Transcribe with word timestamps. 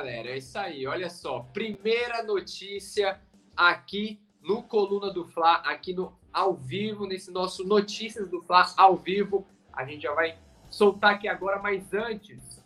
galera, 0.00 0.30
é 0.30 0.38
isso 0.38 0.58
aí. 0.58 0.86
Olha 0.86 1.10
só, 1.10 1.40
primeira 1.52 2.22
notícia 2.22 3.20
aqui 3.54 4.18
no 4.40 4.62
Coluna 4.62 5.12
do 5.12 5.26
Fla, 5.26 5.56
aqui 5.56 5.92
no 5.92 6.18
ao 6.32 6.54
vivo, 6.54 7.06
nesse 7.06 7.30
nosso 7.30 7.64
Notícias 7.64 8.26
do 8.30 8.40
Fla 8.40 8.72
ao 8.78 8.96
vivo. 8.96 9.46
A 9.70 9.84
gente 9.84 10.02
já 10.02 10.14
vai 10.14 10.38
soltar 10.70 11.16
aqui 11.16 11.28
agora, 11.28 11.60
mas 11.60 11.92
antes, 11.92 12.64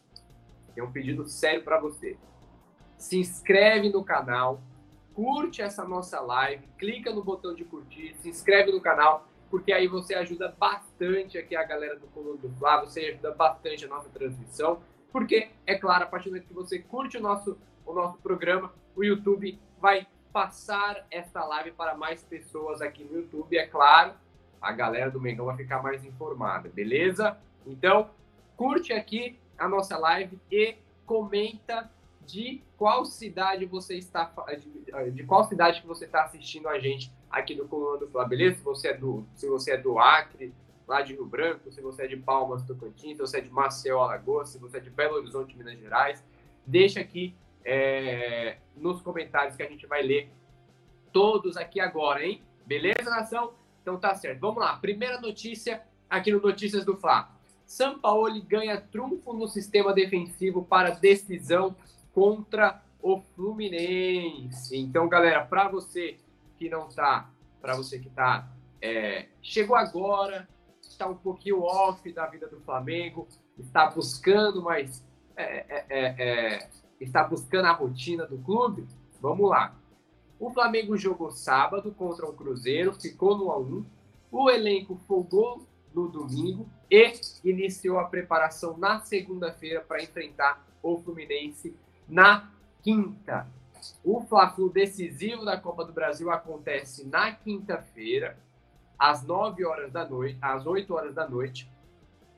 tem 0.75 0.85
um 0.85 0.93
pedido 0.93 1.27
sério 1.27 1.65
para 1.65 1.81
você. 1.81 2.17
Se 2.97 3.19
inscreve 3.19 3.89
no 3.89 4.05
canal, 4.05 4.61
curte 5.13 5.61
essa 5.61 5.85
nossa 5.85 6.21
live, 6.21 6.69
clica 6.79 7.13
no 7.13 7.25
botão 7.25 7.53
de 7.53 7.65
curtir, 7.65 8.15
se 8.15 8.29
inscreve 8.29 8.71
no 8.71 8.81
canal, 8.81 9.27
porque 9.51 9.73
aí 9.73 9.89
você 9.89 10.15
ajuda 10.15 10.55
bastante 10.57 11.37
aqui 11.37 11.57
a 11.57 11.65
galera 11.65 11.99
do 11.99 12.07
Coluna 12.09 12.37
do 12.37 12.51
Fla, 12.51 12.81
você 12.85 13.07
ajuda 13.07 13.33
bastante 13.33 13.87
a 13.87 13.89
nossa 13.89 14.09
transmissão 14.11 14.81
porque, 15.15 15.51
é 15.65 15.77
claro, 15.77 16.03
a 16.03 16.07
partir 16.09 16.25
do 16.25 16.33
momento 16.33 16.49
que 16.49 16.53
você 16.53 16.81
curte 16.81 17.17
o 17.19 17.21
nosso, 17.21 17.57
o 17.87 17.93
nosso 17.93 18.19
programa, 18.19 18.75
o 18.97 19.05
YouTube 19.05 19.57
vai 19.81 20.09
passar 20.33 21.07
esta 21.09 21.45
live 21.45 21.71
para 21.71 21.95
mais 21.95 22.25
pessoas 22.25 22.83
aqui 22.83 23.05
no 23.05 23.19
YouTube. 23.19 23.57
É 23.57 23.65
claro, 23.65 24.15
a 24.61 24.73
galera 24.73 25.13
do 25.13 25.21
Mengão 25.21 25.47
vai 25.47 25.57
ficar 25.57 25.81
mais 25.81 26.05
informada, 26.05 26.69
beleza? 26.69 27.39
Então, 27.65 28.11
curte 28.57 28.93
aqui 28.93 29.39
a 29.57 29.69
nossa 29.69 29.97
live 29.97 30.37
e 30.51 30.75
comenta 31.07 31.89
de 32.27 32.61
qual 32.77 33.05
cidade 33.05 33.67
você 33.67 33.95
está 33.95 34.33
de, 34.59 35.13
de 35.13 35.23
qual 35.23 35.45
cidade 35.45 35.81
que 35.81 35.87
você 35.87 36.07
está 36.07 36.25
assistindo 36.25 36.69
a 36.69 36.81
gente 36.81 37.13
aqui 37.31 37.55
no 37.55 37.69
Coluna 37.69 37.99
do 38.01 38.09
Fla, 38.09 38.25
beleza? 38.25 38.57
Se 38.57 38.65
você 38.65 38.89
é 38.89 38.95
do 38.95 39.25
se 39.37 39.49
você 39.49 39.75
é 39.75 39.77
do 39.77 39.97
Acre, 39.97 40.53
lá 40.87 41.03
de 41.03 41.15
Rio 41.15 41.27
Branco, 41.27 41.71
se 41.73 41.81
você 41.81 42.05
é 42.05 42.07
de 42.07 42.17
Palmas, 42.17 42.63
Tocantins, 42.63 43.17
se 43.17 43.21
você 43.21 43.39
é 43.39 43.41
de 43.41 43.51
Maceió, 43.51 44.03
Alagoas, 44.03 44.51
se 44.51 44.59
você 44.59 44.77
é 44.77 44.81
de 44.81 44.91
Belo 44.91 45.17
Horizonte, 45.17 45.57
Minas 45.57 45.79
Gerais, 45.79 46.23
deixa 46.67 47.01
aqui 47.01 47.35
é, 47.65 48.59
nos 48.77 49.01
comentários 49.01 49.57
que 49.57 49.63
a 49.63 49.69
gente 49.69 49.87
vai 49.87 50.03
ler 50.03 50.31
todos 51.13 51.57
aqui 51.57 51.81
agora, 51.81 52.25
hein? 52.25 52.43
Beleza, 52.67 53.09
nação? 53.09 53.55
Então 53.81 53.99
tá 53.99 54.15
certo. 54.15 54.41
Vamos 54.41 54.59
lá. 54.63 54.77
Primeira 54.77 55.21
notícia 55.21 55.83
aqui 56.09 56.33
no 56.33 56.41
Notícias 56.41 56.85
do 56.85 56.97
Fla. 56.97 57.31
São 57.67 57.99
Paulo 57.99 58.41
ganha 58.43 58.81
trunfo 58.81 59.33
no 59.33 59.49
sistema 59.49 59.93
defensivo 59.93 60.65
para 60.65 60.91
decisão 60.91 61.75
contra 62.13 62.83
o 63.03 63.21
Fluminense. 63.35 64.77
Então, 64.77 65.09
galera, 65.09 65.45
para 65.45 65.69
você 65.69 66.19
que 66.57 66.69
não 66.69 66.89
tá, 66.89 67.31
para 67.61 67.77
você 67.77 67.99
que 67.99 68.09
tá, 68.11 68.49
é, 68.81 69.27
chegou 69.43 69.77
agora, 69.77 70.49
está 70.95 71.07
um 71.09 71.17
pouquinho 71.17 71.63
off 71.63 72.11
da 72.13 72.27
vida 72.27 72.49
do 72.49 72.61
Flamengo, 72.61 73.29
está 73.59 73.91
buscando 73.91 74.63
mais. 74.63 75.05
É, 75.37 75.45
é, 75.45 75.87
é, 75.91 76.05
é, 76.19 76.71
está 77.01 77.25
buscando 77.25 77.67
a 77.67 77.73
rotina 77.73 78.25
do 78.27 78.39
clube. 78.39 78.87
Vamos 79.21 79.51
lá. 79.51 79.77
O 80.39 80.51
Flamengo 80.51 80.97
jogou 80.97 81.31
sábado 81.31 81.93
contra 81.93 82.27
o 82.27 82.33
Cruzeiro, 82.33 82.93
ficou 82.93 83.37
no 83.37 83.47
A1. 83.47 83.85
O 84.31 84.51
elenco 84.51 84.97
folgou 85.07 85.67
no 85.93 86.09
domingo 86.09 86.69
e 86.91 87.13
iniciou 87.45 87.99
a 87.99 88.05
preparação 88.05 88.77
na 88.77 89.01
segunda-feira 89.01 89.81
para 89.81 90.03
enfrentar 90.03 90.65
o 90.83 90.99
Fluminense 90.99 91.75
na 92.09 92.51
quinta. 92.83 93.47
O 94.03 94.23
Fla-Flu 94.23 94.71
decisivo 94.71 95.45
da 95.45 95.57
Copa 95.57 95.85
do 95.85 95.93
Brasil 95.93 96.31
acontece 96.31 97.07
na 97.07 97.33
quinta-feira 97.33 98.37
às 98.99 99.23
9 99.23 99.65
horas 99.65 99.93
da 99.93 100.07
noite, 100.09 100.39
às 100.41 100.67
8 100.67 100.95
horas 100.95 101.15
da 101.15 101.29
noite. 101.29 101.71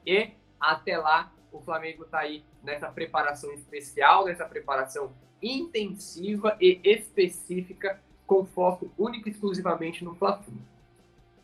E 0.05 0.31
até 0.61 0.97
lá, 0.97 1.33
o 1.53 1.61
Flamengo 1.61 2.05
está 2.05 2.21
aí 2.21 2.45
nessa 2.63 2.89
preparação 2.89 3.53
especial, 3.53 4.25
nessa 4.25 4.45
preparação 4.45 5.13
intensiva 5.43 6.57
e 6.61 6.81
específica, 6.83 8.01
com 8.27 8.45
foco 8.45 8.91
único 8.99 9.29
e 9.29 9.33
exclusivamente 9.33 10.05
no 10.05 10.15
Fla-Flu. 10.15 10.57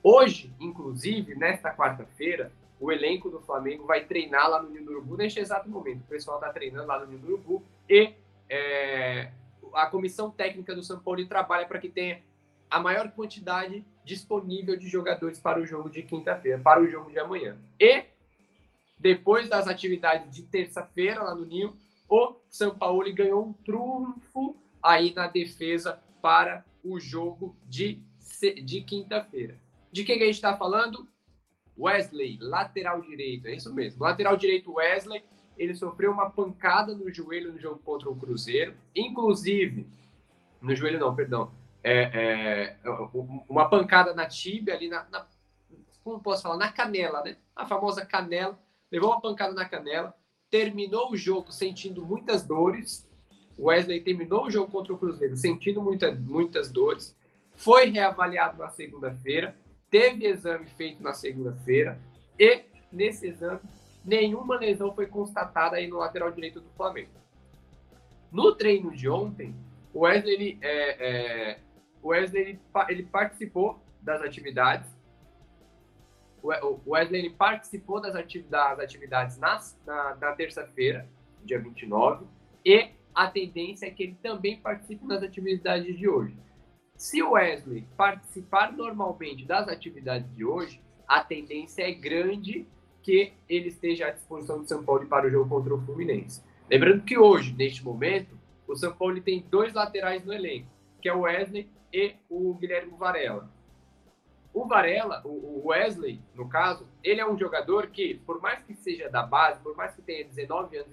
Hoje, 0.02 0.52
inclusive, 0.58 1.34
nesta 1.36 1.72
quarta-feira, 1.72 2.50
o 2.80 2.90
elenco 2.90 3.30
do 3.30 3.40
Flamengo 3.40 3.86
vai 3.86 4.04
treinar 4.04 4.50
lá 4.50 4.60
no 4.60 4.68
Ninho 4.68 4.90
Urubu 4.90 5.16
neste 5.16 5.38
exato 5.38 5.68
momento. 5.68 6.00
O 6.00 6.08
pessoal 6.08 6.38
está 6.38 6.52
treinando 6.52 6.88
lá 6.88 6.98
no 6.98 7.06
Ninho 7.06 7.24
Urubu 7.24 7.62
e 7.88 8.12
é, 8.50 9.30
a 9.72 9.86
comissão 9.86 10.30
técnica 10.30 10.74
do 10.74 10.82
São 10.82 10.98
Paulo 10.98 11.24
trabalha 11.26 11.66
para 11.66 11.78
que 11.78 11.88
tenha 11.88 12.20
a 12.72 12.80
maior 12.80 13.10
quantidade 13.10 13.84
disponível 14.02 14.78
de 14.78 14.88
jogadores 14.88 15.38
para 15.38 15.60
o 15.60 15.66
jogo 15.66 15.90
de 15.90 16.02
quinta-feira, 16.02 16.58
para 16.58 16.80
o 16.80 16.88
jogo 16.88 17.10
de 17.10 17.18
amanhã. 17.18 17.58
E 17.78 18.04
depois 18.98 19.46
das 19.46 19.68
atividades 19.68 20.34
de 20.34 20.42
terça-feira 20.44 21.22
lá 21.22 21.34
no 21.34 21.44
Ninho, 21.44 21.76
o 22.08 22.34
São 22.48 22.74
Paulo 22.74 23.12
ganhou 23.12 23.44
um 23.44 23.52
trunfo 23.52 24.56
aí 24.82 25.12
na 25.12 25.26
defesa 25.26 26.02
para 26.22 26.64
o 26.82 26.98
jogo 26.98 27.54
de, 27.68 28.00
de 28.64 28.80
quinta-feira. 28.80 29.58
De 29.92 30.02
quem 30.02 30.16
que 30.16 30.22
a 30.22 30.26
gente 30.26 30.36
está 30.36 30.56
falando? 30.56 31.06
Wesley, 31.78 32.38
lateral 32.40 33.02
direito, 33.02 33.48
é 33.48 33.54
isso 33.54 33.72
mesmo. 33.74 34.02
Lateral 34.02 34.34
direito 34.36 34.72
Wesley, 34.72 35.22
ele 35.58 35.74
sofreu 35.74 36.10
uma 36.10 36.30
pancada 36.30 36.94
no 36.94 37.12
joelho 37.12 37.52
no 37.52 37.58
jogo 37.58 37.80
contra 37.84 38.08
o 38.08 38.16
Cruzeiro, 38.16 38.74
inclusive 38.96 39.86
no 40.60 40.74
joelho 40.74 40.98
não, 40.98 41.14
perdão, 41.14 41.52
é, 41.82 42.76
é, 42.84 42.90
uma 43.48 43.68
pancada 43.68 44.14
na 44.14 44.26
tíbia 44.26 44.74
ali 44.74 44.88
na, 44.88 45.06
na, 45.10 45.26
como 46.02 46.20
posso 46.20 46.42
falar, 46.42 46.56
na 46.56 46.70
canela, 46.70 47.22
né? 47.22 47.36
A 47.54 47.66
famosa 47.66 48.04
canela, 48.04 48.58
levou 48.90 49.10
uma 49.10 49.20
pancada 49.20 49.52
na 49.52 49.64
canela, 49.64 50.14
terminou 50.50 51.10
o 51.10 51.16
jogo 51.16 51.52
sentindo 51.52 52.04
muitas 52.04 52.42
dores. 52.42 53.08
O 53.56 53.66
Wesley 53.66 54.00
terminou 54.00 54.46
o 54.46 54.50
jogo 54.50 54.70
contra 54.70 54.92
o 54.92 54.98
Cruzeiro 54.98 55.36
sentindo 55.36 55.82
muita, 55.82 56.12
muitas 56.12 56.70
dores. 56.70 57.16
Foi 57.54 57.86
reavaliado 57.90 58.58
na 58.58 58.68
segunda-feira, 58.68 59.56
teve 59.90 60.26
exame 60.26 60.66
feito 60.66 61.02
na 61.02 61.12
segunda-feira 61.12 62.00
e 62.38 62.62
nesse 62.90 63.28
exame 63.28 63.60
nenhuma 64.04 64.56
lesão 64.56 64.94
foi 64.94 65.06
constatada 65.06 65.76
aí 65.76 65.86
no 65.86 65.98
lateral 65.98 66.30
direito 66.32 66.60
do 66.60 66.68
Flamengo. 66.70 67.10
No 68.30 68.54
treino 68.54 68.90
de 68.90 69.08
ontem, 69.08 69.54
o 69.92 70.00
Wesley 70.00 70.34
ele, 70.34 70.58
é, 70.62 71.50
é, 71.50 71.58
o 72.02 72.08
Wesley 72.08 72.42
ele, 72.42 72.60
ele 72.88 73.02
participou 73.04 73.80
das 74.00 74.20
atividades. 74.22 74.90
O 76.42 76.90
Wesley 76.90 77.20
ele 77.20 77.30
participou 77.30 78.00
das 78.00 78.16
atividades, 78.16 79.38
nas, 79.38 79.78
na, 79.86 80.16
na 80.16 80.32
terça-feira, 80.32 81.08
dia 81.44 81.60
29, 81.60 82.26
e 82.64 82.90
a 83.14 83.28
tendência 83.28 83.86
é 83.86 83.90
que 83.90 84.02
ele 84.02 84.18
também 84.20 84.56
participe 84.60 85.06
das 85.06 85.22
atividades 85.22 85.96
de 85.96 86.08
hoje. 86.08 86.36
Se 86.96 87.22
o 87.22 87.32
Wesley 87.32 87.86
participar 87.96 88.72
normalmente 88.72 89.44
das 89.44 89.68
atividades 89.68 90.34
de 90.34 90.44
hoje, 90.44 90.80
a 91.06 91.22
tendência 91.22 91.82
é 91.82 91.92
grande 91.92 92.66
que 93.02 93.32
ele 93.48 93.68
esteja 93.68 94.06
à 94.06 94.10
disposição 94.10 94.58
do 94.60 94.68
São 94.68 94.84
Paulo 94.84 95.06
para 95.06 95.26
o 95.26 95.30
jogo 95.30 95.48
contra 95.48 95.74
o 95.74 95.80
Fluminense. 95.80 96.42
Lembrando 96.70 97.02
que 97.02 97.18
hoje, 97.18 97.54
neste 97.54 97.84
momento, 97.84 98.38
o 98.66 98.74
São 98.76 98.94
Paulo 98.94 99.20
tem 99.20 99.44
dois 99.50 99.74
laterais 99.74 100.24
no 100.24 100.32
elenco, 100.32 100.68
que 101.00 101.08
é 101.08 101.14
o 101.14 101.20
Wesley 101.20 101.68
e 101.92 102.14
o 102.28 102.54
Guilherme 102.54 102.92
Varela. 102.96 103.50
O 104.54 104.66
Varela, 104.66 105.22
o 105.24 105.68
Wesley, 105.68 106.20
no 106.34 106.48
caso, 106.48 106.86
ele 107.02 107.20
é 107.20 107.28
um 107.28 107.38
jogador 107.38 107.86
que, 107.88 108.14
por 108.26 108.40
mais 108.40 108.62
que 108.62 108.74
seja 108.74 109.08
da 109.08 109.22
base, 109.22 109.60
por 109.60 109.74
mais 109.74 109.94
que 109.94 110.02
tenha 110.02 110.24
19 110.24 110.76
anos 110.76 110.92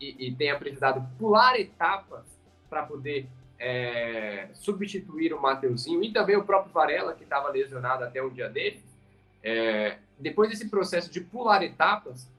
e, 0.00 0.28
e 0.28 0.34
tenha 0.34 0.58
precisado 0.58 1.06
pular 1.18 1.58
etapas 1.58 2.24
para 2.68 2.82
poder 2.82 3.26
é, 3.58 4.48
substituir 4.52 5.32
o 5.32 5.40
Mateuzinho 5.40 6.02
e 6.02 6.12
também 6.12 6.36
o 6.36 6.44
próprio 6.44 6.72
Varela, 6.72 7.14
que 7.14 7.24
estava 7.24 7.48
lesionado 7.48 8.04
até 8.04 8.22
um 8.22 8.28
dia 8.28 8.48
dele, 8.48 8.82
é, 9.42 9.98
depois 10.18 10.50
desse 10.50 10.68
processo 10.68 11.10
de 11.10 11.20
pular 11.20 11.62
etapas, 11.62 12.30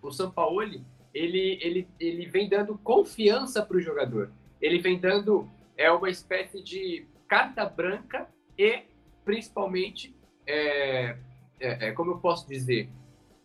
o 0.00 0.10
Sampaoli 0.10 0.82
ele, 1.14 1.58
ele, 1.60 1.88
ele 2.00 2.26
vem 2.26 2.48
dando 2.48 2.78
confiança 2.78 3.62
para 3.62 3.76
o 3.76 3.80
jogador. 3.80 4.30
Ele 4.60 4.78
vem 4.78 4.98
dando 4.98 5.48
é 5.76 5.90
uma 5.90 6.10
espécie 6.10 6.62
de 6.62 7.06
carta 7.32 7.64
branca 7.64 8.28
e, 8.58 8.82
principalmente, 9.24 10.14
é, 10.46 11.16
é, 11.58 11.88
é 11.88 11.92
como 11.92 12.10
eu 12.10 12.18
posso 12.18 12.46
dizer, 12.46 12.90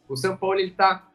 o 0.10 0.18
São 0.18 0.36
Paulo 0.36 0.60
está 0.60 1.10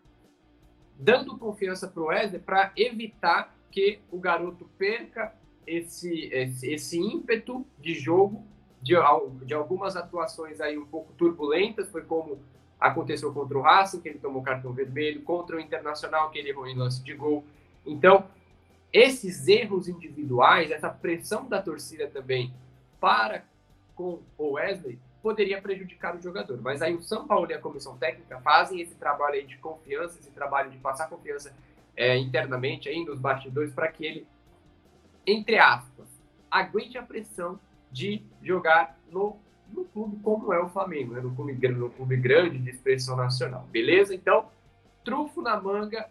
dando 0.99 1.37
confiança 1.37 1.87
para 1.87 2.03
o 2.03 2.07
Wesley 2.07 2.41
para 2.41 2.73
evitar 2.75 3.55
que 3.71 4.01
o 4.11 4.19
garoto 4.19 4.65
perca 4.79 5.35
esse, 5.67 6.31
esse, 6.33 6.73
esse 6.73 6.99
ímpeto 6.99 7.67
de 7.79 7.93
jogo 7.93 8.43
de, 8.81 8.95
de 9.45 9.53
algumas 9.53 9.95
atuações 9.95 10.59
aí 10.59 10.79
um 10.79 10.87
pouco 10.87 11.13
turbulentas, 11.13 11.91
foi 11.91 12.01
como 12.01 12.39
aconteceu 12.81 13.35
contra 13.35 13.59
o 13.59 13.61
Racing, 13.61 14.01
que 14.01 14.09
ele 14.09 14.19
tomou 14.19 14.41
cartão 14.41 14.73
vermelho, 14.73 15.21
contra 15.25 15.57
o 15.57 15.61
Internacional, 15.61 16.31
que 16.31 16.39
ele 16.39 16.49
errou 16.49 16.67
em 16.67 16.75
lance 16.75 17.05
de 17.05 17.13
gol. 17.13 17.45
Então, 17.85 18.27
esses 18.93 19.49
erros 19.49 19.89
individuais, 19.89 20.71
essa 20.71 20.91
pressão 20.91 21.49
da 21.49 21.63
torcida 21.63 22.07
também 22.09 22.53
para 23.01 23.45
com 23.95 24.21
o 24.37 24.53
Wesley 24.53 24.99
poderia 25.23 25.63
prejudicar 25.63 26.17
o 26.17 26.21
jogador. 26.21 26.61
Mas 26.61 26.83
aí 26.83 26.95
o 26.95 27.03
São 27.03 27.27
Paulo 27.27 27.51
e 27.51 27.55
a 27.55 27.61
comissão 27.61 27.97
técnica 27.97 28.41
fazem 28.41 28.81
esse 28.81 28.95
trabalho 28.97 29.35
aí 29.35 29.47
de 29.47 29.57
confiança, 29.59 30.19
esse 30.19 30.31
trabalho 30.31 30.71
de 30.71 30.79
passar 30.79 31.09
confiança 31.09 31.55
é, 31.97 32.17
internamente 32.19 32.89
aí 32.89 33.05
nos 33.05 33.19
bastidores 33.19 33.73
para 33.73 33.89
que 33.89 34.05
ele, 34.05 34.27
entre 35.27 35.59
aspas, 35.59 36.07
aguente 36.51 36.99
a 36.99 37.03
pressão 37.03 37.59
de 37.91 38.23
jogar 38.43 38.99
no, 39.11 39.37
no 39.73 39.85
clube 39.85 40.19
como 40.23 40.53
é 40.53 40.61
o 40.61 40.69
Flamengo, 40.69 41.15
né? 41.15 41.21
no, 41.21 41.35
clube, 41.35 41.69
no 41.69 41.91
clube 41.91 42.17
grande 42.17 42.59
de 42.59 42.71
expressão 42.71 43.17
nacional. 43.17 43.67
Beleza? 43.71 44.15
Então, 44.15 44.49
trufo 45.05 45.41
na 45.41 45.61
manga, 45.61 46.11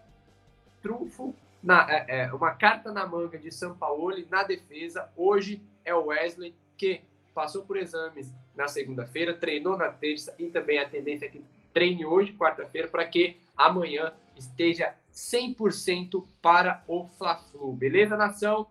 trufo, 0.82 1.36
na, 1.62 1.86
é, 1.90 2.06
é, 2.08 2.34
uma 2.34 2.52
carta 2.52 2.92
na 2.92 3.06
manga 3.06 3.38
de 3.38 3.52
São 3.52 3.76
Paulo 3.76 4.16
na 4.30 4.44
defesa. 4.44 5.10
Hoje 5.16 5.62
é 5.86 5.94
o 5.94 6.06
Wesley, 6.08 6.56
que 6.78 7.02
passou 7.34 7.64
por 7.64 7.78
exames 7.78 8.32
na 8.56 8.68
segunda-feira, 8.68 9.34
treinou 9.34 9.78
na 9.78 9.90
terça 9.90 10.34
e 10.38 10.48
também 10.48 10.80
a 10.80 10.90
tendência 10.90 11.26
é 11.26 11.30
que 11.30 11.44
treine 11.74 12.06
hoje, 12.06 12.34
quarta-feira, 12.34 12.88
para 12.88 13.06
que 13.06 13.38
amanhã 13.56 14.14
esteja 14.36 14.96
100% 15.14 16.26
para 16.42 16.84
o 16.88 17.08
Fla-Flu. 17.08 17.74
Beleza, 17.74 18.18
nação? 18.18 18.68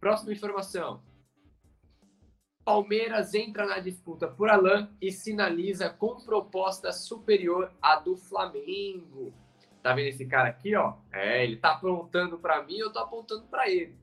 Próxima 0.00 0.32
informação. 0.32 1.02
Palmeiras 2.64 3.34
entra 3.34 3.66
na 3.66 3.80
disputa 3.80 4.28
por 4.28 4.48
Alain 4.48 4.88
e 5.00 5.10
sinaliza 5.10 5.90
com 5.90 6.20
proposta 6.20 6.92
superior 6.92 7.72
à 7.82 7.96
do 7.96 8.16
Flamengo. 8.16 9.34
Tá 9.82 9.92
vendo 9.94 10.08
esse 10.08 10.24
cara 10.26 10.48
aqui, 10.48 10.76
ó? 10.76 10.94
É, 11.10 11.42
ele 11.42 11.56
tá 11.56 11.72
apontando 11.72 12.38
para 12.38 12.62
mim, 12.62 12.76
eu 12.76 12.92
tô 12.92 13.00
apontando 13.00 13.42
para 13.44 13.68
ele. 13.68 13.94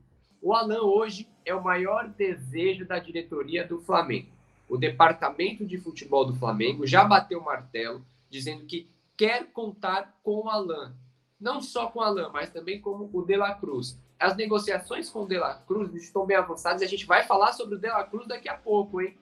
O 0.42 0.54
Alain 0.54 0.78
hoje 0.78 1.28
é 1.44 1.54
o 1.54 1.62
maior 1.62 2.08
desejo 2.08 2.86
da 2.86 2.98
diretoria 2.98 3.66
do 3.66 3.80
Flamengo. 3.80 4.28
O 4.68 4.76
departamento 4.76 5.64
de 5.66 5.78
futebol 5.78 6.24
do 6.24 6.34
Flamengo 6.34 6.86
já 6.86 7.04
bateu 7.04 7.40
o 7.40 7.44
martelo, 7.44 8.04
dizendo 8.28 8.64
que 8.66 8.88
quer 9.16 9.46
contar 9.52 10.18
com 10.22 10.44
o 10.44 10.48
Alain. 10.48 10.92
Não 11.40 11.60
só 11.60 11.88
com 11.88 11.98
o 11.98 12.02
Alain, 12.02 12.30
mas 12.32 12.50
também 12.50 12.80
com 12.80 13.08
o 13.12 13.22
De 13.22 13.36
La 13.36 13.54
Cruz. 13.54 13.98
As 14.18 14.36
negociações 14.36 15.08
com 15.08 15.22
o 15.22 15.26
De 15.26 15.38
La 15.38 15.54
Cruz 15.54 15.94
estão 15.94 16.26
bem 16.26 16.36
avançadas 16.36 16.82
e 16.82 16.84
a 16.84 16.88
gente 16.88 17.06
vai 17.06 17.24
falar 17.24 17.52
sobre 17.52 17.76
o 17.76 17.78
De 17.78 17.88
La 17.88 18.04
Cruz 18.04 18.26
daqui 18.28 18.48
a 18.48 18.56
pouco, 18.56 19.00
hein? 19.00 19.16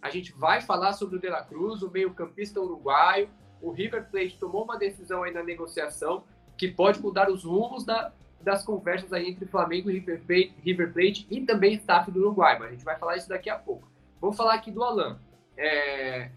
A 0.00 0.08
gente 0.08 0.32
vai 0.32 0.60
falar 0.60 0.92
sobre 0.92 1.16
o 1.16 1.20
De 1.20 1.28
La 1.28 1.42
Cruz, 1.42 1.82
o 1.82 1.90
meio-campista 1.90 2.60
uruguaio. 2.60 3.28
O 3.60 3.70
River 3.70 4.08
Plate 4.10 4.38
tomou 4.38 4.64
uma 4.64 4.78
decisão 4.78 5.22
aí 5.22 5.32
na 5.32 5.42
negociação 5.42 6.24
que 6.56 6.68
pode 6.68 7.00
mudar 7.00 7.30
os 7.30 7.44
rumos 7.44 7.84
da, 7.84 8.12
das 8.40 8.64
conversas 8.64 9.12
aí 9.12 9.28
entre 9.28 9.46
Flamengo 9.46 9.90
e 9.90 9.94
River 9.94 10.20
Plate, 10.26 10.54
River 10.62 10.92
Plate 10.92 11.26
e 11.30 11.40
também 11.42 11.74
staff 11.74 12.10
do 12.10 12.20
Uruguai, 12.20 12.58
mas 12.58 12.68
a 12.68 12.72
gente 12.72 12.84
vai 12.84 12.98
falar 12.98 13.16
isso 13.16 13.28
daqui 13.28 13.50
a 13.50 13.58
pouco. 13.58 13.88
Vamos 14.20 14.36
falar 14.36 14.54
aqui 14.54 14.70
do 14.70 14.82
Alan. 14.82 15.18
É... 15.56 16.30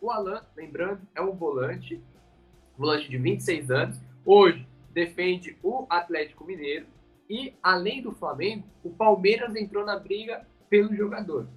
O 0.00 0.10
Alan, 0.10 0.44
lembrando, 0.56 1.00
é 1.14 1.20
um 1.20 1.32
volante, 1.32 2.00
volante 2.76 3.08
de 3.08 3.18
26 3.18 3.70
anos, 3.70 4.00
hoje 4.24 4.66
defende 4.92 5.56
o 5.62 5.86
Atlético 5.90 6.44
Mineiro 6.44 6.86
e, 7.28 7.54
além 7.62 8.00
do 8.00 8.12
Flamengo, 8.12 8.64
o 8.82 8.90
Palmeiras 8.90 9.54
entrou 9.54 9.84
na 9.84 9.98
briga 9.98 10.46
pelo 10.68 10.94
jogador. 10.94 11.48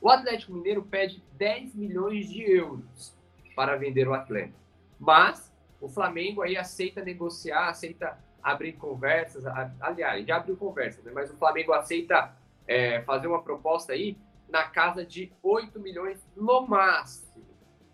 O 0.00 0.08
Atlético 0.08 0.52
Mineiro 0.52 0.82
pede 0.82 1.22
10 1.34 1.74
milhões 1.74 2.28
de 2.28 2.42
euros 2.42 3.15
para 3.56 3.76
vender 3.76 4.06
o 4.06 4.14
atleta, 4.14 4.54
mas 5.00 5.52
o 5.80 5.88
Flamengo 5.88 6.42
aí 6.42 6.56
aceita 6.56 7.02
negociar, 7.02 7.68
aceita 7.68 8.18
abrir 8.42 8.74
conversas, 8.74 9.44
aliás, 9.80 10.24
já 10.24 10.36
abriu 10.36 10.56
conversas, 10.56 11.04
né? 11.04 11.10
mas 11.12 11.30
o 11.30 11.36
Flamengo 11.36 11.72
aceita 11.72 12.36
é, 12.68 13.02
fazer 13.02 13.26
uma 13.26 13.42
proposta 13.42 13.92
aí 13.92 14.16
na 14.48 14.64
casa 14.64 15.04
de 15.04 15.32
8 15.42 15.80
milhões 15.80 16.24
no 16.36 16.66
máximo. 16.66 17.44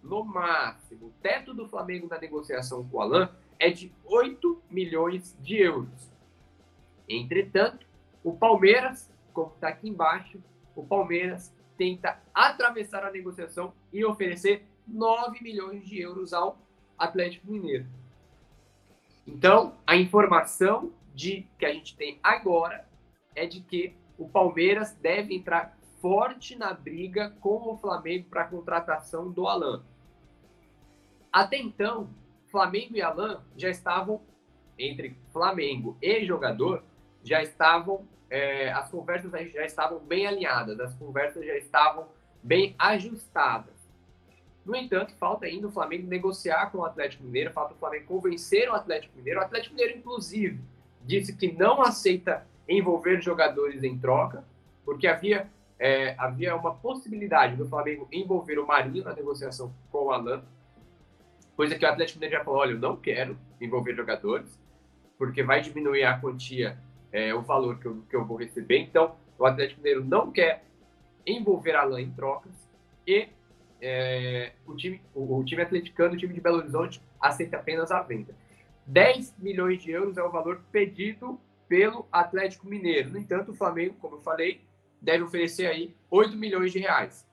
No 0.02 0.24
máximo. 0.24 1.06
O 1.06 1.10
teto 1.22 1.54
do 1.54 1.68
Flamengo 1.68 2.08
na 2.08 2.18
negociação 2.18 2.86
com 2.86 2.98
o 2.98 3.00
Alain 3.00 3.28
é 3.58 3.70
de 3.70 3.92
8 4.04 4.62
milhões 4.68 5.36
de 5.40 5.56
euros. 5.56 6.12
Entretanto, 7.08 7.86
o 8.22 8.34
Palmeiras, 8.34 9.10
como 9.32 9.52
está 9.54 9.68
aqui 9.68 9.88
embaixo, 9.88 10.38
o 10.74 10.84
Palmeiras 10.84 11.54
tenta 11.76 12.20
atravessar 12.34 13.04
a 13.04 13.10
negociação 13.10 13.72
e 13.92 14.04
oferecer 14.04 14.66
9 14.86 15.42
milhões 15.42 15.86
de 15.86 16.00
euros 16.00 16.32
ao 16.32 16.58
Atlético 16.98 17.50
Mineiro. 17.50 17.86
Então, 19.26 19.74
a 19.86 19.96
informação 19.96 20.92
de 21.14 21.46
que 21.58 21.64
a 21.64 21.72
gente 21.72 21.96
tem 21.96 22.18
agora 22.22 22.86
é 23.34 23.46
de 23.46 23.60
que 23.60 23.94
o 24.18 24.28
Palmeiras 24.28 24.92
deve 24.94 25.34
entrar 25.34 25.76
forte 26.00 26.56
na 26.56 26.72
briga 26.72 27.30
com 27.40 27.72
o 27.72 27.78
Flamengo 27.78 28.28
para 28.28 28.42
a 28.42 28.48
contratação 28.48 29.30
do 29.30 29.46
Alan. 29.46 29.84
Até 31.32 31.56
então, 31.56 32.10
Flamengo 32.50 32.96
e 32.96 33.02
Alan 33.02 33.42
já 33.56 33.70
estavam 33.70 34.20
entre 34.78 35.16
Flamengo 35.32 35.96
e 36.02 36.24
jogador 36.24 36.82
já 37.24 37.42
estavam 37.42 38.06
é, 38.28 38.72
as 38.72 38.90
conversas 38.90 39.30
já 39.52 39.64
estavam 39.64 39.98
bem 39.98 40.26
alinhadas, 40.26 40.80
as 40.80 40.94
conversas 40.94 41.44
já 41.44 41.56
estavam 41.56 42.08
bem 42.42 42.74
ajustadas. 42.78 43.74
No 44.64 44.76
entanto, 44.76 45.12
falta 45.14 45.46
ainda 45.46 45.66
o 45.66 45.72
Flamengo 45.72 46.06
negociar 46.06 46.70
com 46.70 46.78
o 46.78 46.84
Atlético 46.84 47.24
Mineiro, 47.24 47.52
falta 47.52 47.74
o 47.74 47.76
Flamengo 47.76 48.06
convencer 48.06 48.68
o 48.68 48.74
Atlético 48.74 49.16
Mineiro. 49.16 49.40
O 49.40 49.42
Atlético 49.42 49.74
Mineiro, 49.74 49.98
inclusive, 49.98 50.60
disse 51.04 51.34
que 51.34 51.50
não 51.52 51.82
aceita 51.82 52.46
envolver 52.68 53.20
jogadores 53.20 53.82
em 53.82 53.98
troca, 53.98 54.44
porque 54.84 55.06
havia, 55.06 55.50
é, 55.78 56.14
havia 56.16 56.54
uma 56.54 56.74
possibilidade 56.74 57.56
do 57.56 57.68
Flamengo 57.68 58.06
envolver 58.12 58.58
o 58.58 58.66
Marinho 58.66 59.04
na 59.04 59.12
negociação 59.12 59.72
com 59.90 60.06
o 60.06 60.10
Alan, 60.12 60.44
coisa 61.56 61.76
que 61.76 61.84
o 61.84 61.88
Atlético 61.88 62.20
Mineiro 62.20 62.38
já 62.38 62.44
falou: 62.44 62.60
olha, 62.60 62.72
eu 62.72 62.78
não 62.78 62.96
quero 62.96 63.36
envolver 63.60 63.94
jogadores, 63.94 64.58
porque 65.18 65.42
vai 65.42 65.60
diminuir 65.60 66.04
a 66.04 66.18
quantia, 66.18 66.78
é, 67.10 67.34
o 67.34 67.42
valor 67.42 67.78
que 67.78 67.86
eu, 67.86 68.02
que 68.08 68.14
eu 68.14 68.24
vou 68.24 68.36
receber. 68.36 68.78
Então, 68.78 69.16
o 69.36 69.44
Atlético 69.44 69.80
Mineiro 69.80 70.04
não 70.04 70.30
quer 70.30 70.64
envolver 71.26 71.74
Alan 71.74 72.00
em 72.00 72.10
trocas 72.10 72.52
e 73.06 73.28
é, 73.82 74.52
o, 74.64 74.76
time, 74.76 75.02
o, 75.12 75.38
o, 75.38 75.44
time 75.44 75.60
atleticano, 75.60 76.14
o 76.14 76.16
time 76.16 76.32
de 76.32 76.40
Belo 76.40 76.58
Horizonte, 76.58 77.02
aceita 77.20 77.56
apenas 77.56 77.90
a 77.90 78.00
venda. 78.00 78.32
10 78.86 79.36
milhões 79.38 79.82
de 79.82 79.90
euros 79.90 80.16
é 80.16 80.22
o 80.22 80.30
valor 80.30 80.60
pedido 80.70 81.38
pelo 81.68 82.06
Atlético 82.12 82.68
Mineiro. 82.68 83.10
No 83.10 83.18
entanto, 83.18 83.50
o 83.50 83.54
Flamengo, 83.54 83.96
como 84.00 84.16
eu 84.16 84.20
falei, 84.20 84.60
deve 85.00 85.24
oferecer 85.24 85.66
aí 85.66 85.94
8 86.08 86.36
milhões 86.36 86.70
de 86.70 86.78
reais. 86.78 87.26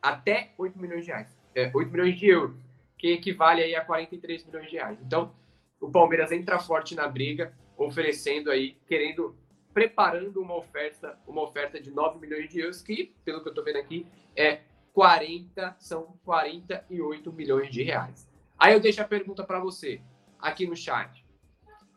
Até 0.00 0.52
8 0.56 0.78
milhões 0.78 1.04
de 1.04 1.10
reais. 1.10 1.36
É, 1.54 1.70
8 1.74 1.90
milhões 1.90 2.16
de 2.16 2.28
euros, 2.28 2.56
que 2.96 3.12
equivale 3.12 3.62
aí 3.62 3.74
a 3.74 3.84
43 3.84 4.46
milhões 4.46 4.70
de 4.70 4.76
reais. 4.76 4.98
Então, 5.04 5.34
o 5.80 5.90
Palmeiras 5.90 6.30
entra 6.30 6.60
forte 6.60 6.94
na 6.94 7.08
briga, 7.08 7.52
oferecendo 7.76 8.50
aí, 8.50 8.76
querendo, 8.86 9.34
preparando 9.74 10.40
uma 10.40 10.56
oferta, 10.56 11.18
uma 11.26 11.42
oferta 11.42 11.80
de 11.80 11.90
9 11.90 12.20
milhões 12.20 12.48
de 12.48 12.60
euros, 12.60 12.82
que, 12.82 13.12
pelo 13.24 13.40
que 13.40 13.48
eu 13.48 13.50
estou 13.50 13.64
vendo 13.64 13.78
aqui, 13.78 14.06
é 14.36 14.60
40, 14.98 15.76
são 15.78 16.18
48 16.24 17.32
milhões 17.32 17.70
de 17.70 17.84
reais. 17.84 18.28
Aí 18.58 18.72
eu 18.72 18.80
deixo 18.80 19.00
a 19.00 19.04
pergunta 19.04 19.44
para 19.44 19.60
você, 19.60 20.02
aqui 20.40 20.66
no 20.66 20.74
chat. 20.74 21.24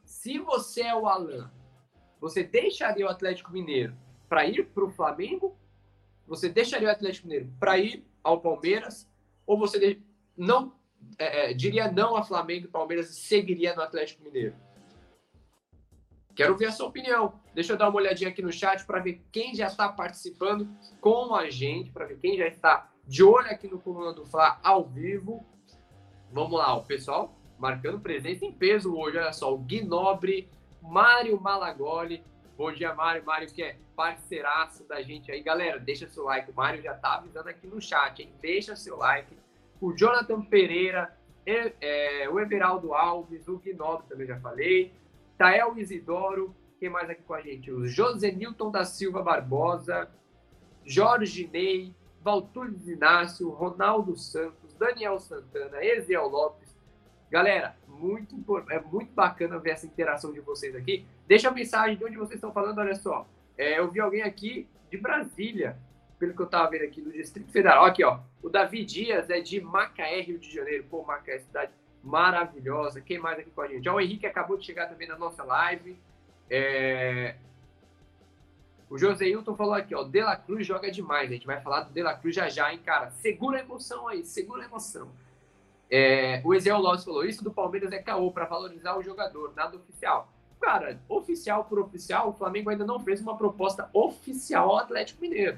Se 0.05 0.37
você 0.37 0.83
é 0.83 0.95
o 0.95 1.07
Alan, 1.07 1.49
você 2.19 2.43
deixaria 2.43 3.07
o 3.07 3.09
Atlético 3.09 3.51
Mineiro 3.51 3.97
para 4.29 4.45
ir 4.45 4.67
para 4.67 4.85
o 4.85 4.91
Flamengo? 4.91 5.57
Você 6.27 6.47
deixaria 6.47 6.89
o 6.89 6.91
Atlético 6.91 7.27
Mineiro 7.27 7.51
para 7.59 7.75
ir 7.79 8.05
ao 8.23 8.39
Palmeiras? 8.39 9.09
Ou 9.47 9.57
você 9.57 9.99
não 10.37 10.75
é, 11.17 11.49
é, 11.49 11.53
diria 11.55 11.91
não 11.91 12.15
a 12.15 12.23
Flamengo 12.23 12.65
e 12.65 12.69
Palmeiras 12.69 13.09
e 13.09 13.15
seguiria 13.15 13.75
no 13.75 13.81
Atlético 13.81 14.23
Mineiro? 14.23 14.53
Quero 16.35 16.55
ver 16.55 16.67
a 16.67 16.71
sua 16.71 16.85
opinião. 16.85 17.41
Deixa 17.55 17.73
eu 17.73 17.77
dar 17.77 17.89
uma 17.89 17.97
olhadinha 17.97 18.29
aqui 18.29 18.43
no 18.43 18.53
chat 18.53 18.85
para 18.85 18.99
ver 18.99 19.23
quem 19.31 19.55
já 19.55 19.65
está 19.65 19.89
participando 19.89 20.69
com 20.99 21.33
a 21.33 21.49
gente, 21.49 21.89
para 21.89 22.05
ver 22.05 22.19
quem 22.19 22.37
já 22.37 22.45
está 22.45 22.90
de 23.07 23.23
olho 23.23 23.47
aqui 23.49 23.67
no 23.67 23.79
Coluna 23.79 24.13
do 24.13 24.25
Fla 24.25 24.59
ao 24.63 24.85
vivo. 24.85 25.45
Vamos 26.31 26.57
lá, 26.57 26.75
o 26.75 26.83
pessoal 26.83 27.35
marcando 27.61 27.99
presença 27.99 28.43
em 28.43 28.51
peso 28.51 28.95
hoje. 28.95 29.17
Olha 29.17 29.31
só, 29.31 29.53
o 29.53 29.57
Guinobre, 29.59 30.49
Mário 30.81 31.39
Malagoli. 31.39 32.23
Bom 32.57 32.71
dia, 32.71 32.93
Mário. 32.93 33.23
Mário 33.23 33.47
que 33.47 33.61
é 33.61 33.77
parceiraço 33.95 34.83
da 34.85 35.01
gente 35.03 35.31
aí. 35.31 35.43
Galera, 35.43 35.79
deixa 35.79 36.09
seu 36.09 36.23
like. 36.23 36.49
O 36.49 36.55
Mário 36.55 36.81
já 36.81 36.95
tá 36.95 37.15
avisando 37.15 37.49
aqui 37.49 37.67
no 37.67 37.79
chat, 37.79 38.23
hein? 38.23 38.33
Deixa 38.41 38.75
seu 38.75 38.97
like. 38.97 39.37
O 39.79 39.93
Jonathan 39.95 40.41
Pereira, 40.41 41.15
é, 41.45 42.27
o 42.29 42.39
Everaldo 42.39 42.93
Alves, 42.93 43.47
o 43.47 43.59
Guinobre 43.59 44.07
também 44.09 44.25
já 44.25 44.39
falei. 44.39 44.91
Tael 45.37 45.77
Isidoro, 45.77 46.55
quem 46.79 46.89
mais 46.89 47.09
aqui 47.09 47.21
com 47.21 47.33
a 47.35 47.41
gente? 47.41 47.71
O 47.71 47.85
José 47.85 48.31
Newton 48.31 48.71
da 48.71 48.85
Silva 48.85 49.21
Barbosa, 49.21 50.09
Jorge 50.83 51.47
Ney, 51.51 51.95
Valtunes 52.23 52.87
Inácio, 52.87 53.49
Ronaldo 53.49 54.15
Santos, 54.15 54.73
Daniel 54.75 55.19
Santana, 55.19 55.83
Eziel 55.83 56.27
Lopes. 56.27 56.69
Galera, 57.29 57.75
muito, 57.87 58.35
é 58.69 58.79
muito 58.79 59.11
bacana 59.13 59.57
ver 59.57 59.71
essa 59.71 59.85
interação 59.85 60.33
de 60.33 60.39
vocês 60.39 60.75
aqui. 60.75 61.05
Deixa 61.27 61.49
a 61.49 61.51
mensagem 61.51 61.97
de 61.97 62.05
onde 62.05 62.17
vocês 62.17 62.35
estão 62.35 62.51
falando, 62.51 62.79
olha 62.79 62.95
só. 62.95 63.27
É, 63.57 63.79
eu 63.79 63.89
vi 63.89 63.99
alguém 63.99 64.21
aqui 64.21 64.67
de 64.89 64.97
Brasília, 64.97 65.77
pelo 66.19 66.33
que 66.33 66.41
eu 66.41 66.45
estava 66.45 66.69
vendo 66.69 66.83
aqui, 66.83 67.01
do 67.01 67.11
Distrito 67.11 67.51
Federal. 67.51 67.85
Aqui, 67.85 68.03
ó. 68.03 68.19
O 68.43 68.49
Davi 68.49 68.83
Dias 68.83 69.29
é 69.29 69.39
de 69.39 69.61
Macaé, 69.61 70.21
Rio 70.21 70.37
de 70.37 70.51
Janeiro. 70.51 70.85
Pô, 70.89 71.03
Macaé, 71.03 71.39
cidade 71.39 71.71
maravilhosa. 72.03 73.01
Quem 73.01 73.19
mais 73.19 73.39
aqui 73.39 73.49
com 73.51 73.61
a 73.61 73.67
gente? 73.67 73.87
Ó, 73.87 73.95
o 73.95 74.01
Henrique 74.01 74.25
acabou 74.25 74.57
de 74.57 74.65
chegar 74.65 74.87
também 74.87 75.07
na 75.07 75.17
nossa 75.17 75.43
live. 75.43 75.97
É... 76.49 77.35
O 78.91 78.97
José 78.97 79.29
Hilton 79.29 79.55
falou 79.55 79.73
aqui, 79.73 79.95
ó, 79.95 80.03
De 80.03 80.21
La 80.21 80.35
Cruz 80.35 80.67
joga 80.67 80.91
demais. 80.91 81.29
A 81.29 81.33
gente 81.33 81.45
vai 81.47 81.61
falar 81.61 81.83
do 81.83 81.93
De 81.93 82.03
La 82.03 82.13
Cruz 82.13 82.35
já 82.35 82.49
já, 82.49 82.73
hein, 82.73 82.79
cara? 82.83 83.09
Segura 83.09 83.57
a 83.57 83.61
emoção 83.61 84.05
aí, 84.05 84.25
segura 84.25 84.63
a 84.63 84.65
emoção. 84.65 85.07
É... 85.89 86.41
O 86.43 86.53
Ezequiel 86.53 86.81
Lopes 86.81 87.05
falou, 87.05 87.23
isso 87.23 87.41
do 87.41 87.53
Palmeiras 87.53 87.93
é 87.93 87.99
caô 87.99 88.29
para 88.33 88.43
valorizar 88.43 88.97
o 88.97 89.01
jogador, 89.01 89.53
nada 89.55 89.77
oficial. 89.77 90.29
Cara, 90.59 90.99
oficial 91.07 91.63
por 91.63 91.79
oficial, 91.79 92.31
o 92.31 92.33
Flamengo 92.33 92.69
ainda 92.69 92.85
não 92.85 92.99
fez 92.99 93.21
uma 93.21 93.37
proposta 93.37 93.89
oficial 93.93 94.71
ao 94.71 94.79
Atlético 94.79 95.21
Mineiro. 95.21 95.57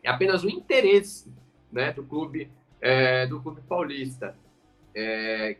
É 0.00 0.08
apenas 0.08 0.44
o 0.44 0.48
interesse 0.48 1.34
né, 1.72 1.92
do 1.92 2.04
clube 2.04 2.48
é, 2.80 3.26
do 3.26 3.42
clube 3.42 3.60
paulista. 3.62 4.36
É, 4.94 5.56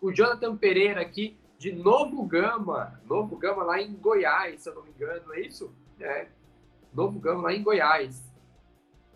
o 0.00 0.12
Jonathan 0.12 0.56
Pereira 0.56 1.00
aqui, 1.00 1.36
de 1.58 1.72
Novo 1.72 2.22
Gama, 2.22 3.00
Novo 3.06 3.36
Gama 3.36 3.64
lá 3.64 3.82
em 3.82 3.92
Goiás, 3.92 4.62
se 4.62 4.68
eu 4.68 4.76
não 4.76 4.84
me 4.84 4.90
engano, 4.90 5.34
é 5.34 5.40
isso? 5.40 5.74
É, 6.00 6.28
Novo 6.92 7.18
Gama 7.18 7.42
lá 7.42 7.52
em 7.52 7.62
Goiás. 7.62 8.22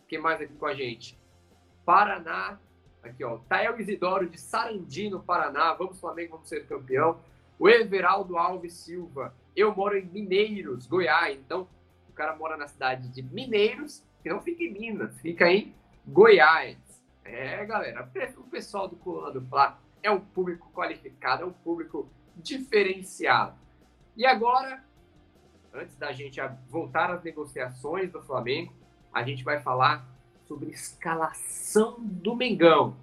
Quem 0.08 0.18
mais 0.18 0.40
aqui 0.40 0.52
com 0.54 0.66
a 0.66 0.74
gente? 0.74 1.18
Paraná, 1.84 2.58
aqui 3.02 3.24
ó, 3.24 3.38
Tael 3.48 3.80
Isidoro 3.80 4.28
de 4.28 4.38
Sarandi, 4.38 5.08
no 5.08 5.22
Paraná, 5.22 5.72
vamos 5.74 6.00
Flamengo, 6.00 6.32
vamos 6.32 6.48
ser 6.48 6.66
campeão. 6.66 7.20
O 7.58 7.68
Everaldo 7.68 8.36
Alves 8.36 8.74
Silva, 8.74 9.34
eu 9.54 9.74
moro 9.74 9.96
em 9.96 10.04
Mineiros, 10.04 10.86
Goiás, 10.86 11.38
então 11.38 11.68
o 12.08 12.12
cara 12.12 12.36
mora 12.36 12.56
na 12.56 12.68
cidade 12.68 13.08
de 13.08 13.22
Mineiros, 13.22 14.04
que 14.22 14.28
não 14.28 14.40
fica 14.40 14.62
em 14.62 14.72
Minas, 14.72 15.20
fica 15.20 15.50
em 15.50 15.74
Goiás. 16.06 16.76
É, 17.24 17.64
galera, 17.64 18.08
o 18.36 18.44
pessoal 18.44 18.88
do 18.88 18.96
Coluna 18.96 19.30
do 19.30 19.40
Fla 19.46 19.78
é 20.02 20.10
um 20.10 20.20
público 20.20 20.70
qualificado, 20.72 21.44
é 21.44 21.46
um 21.46 21.52
público 21.52 22.08
diferenciado. 22.36 23.56
E 24.16 24.26
agora, 24.26 24.84
antes 25.72 25.96
da 25.96 26.12
gente 26.12 26.40
voltar 26.68 27.10
às 27.10 27.22
negociações 27.22 28.10
do 28.10 28.22
Flamengo, 28.22 28.72
a 29.12 29.22
gente 29.22 29.42
vai 29.42 29.60
falar 29.60 30.06
sobre 30.46 30.70
escalação 30.70 31.96
do 32.00 32.34
Mengão. 32.34 32.96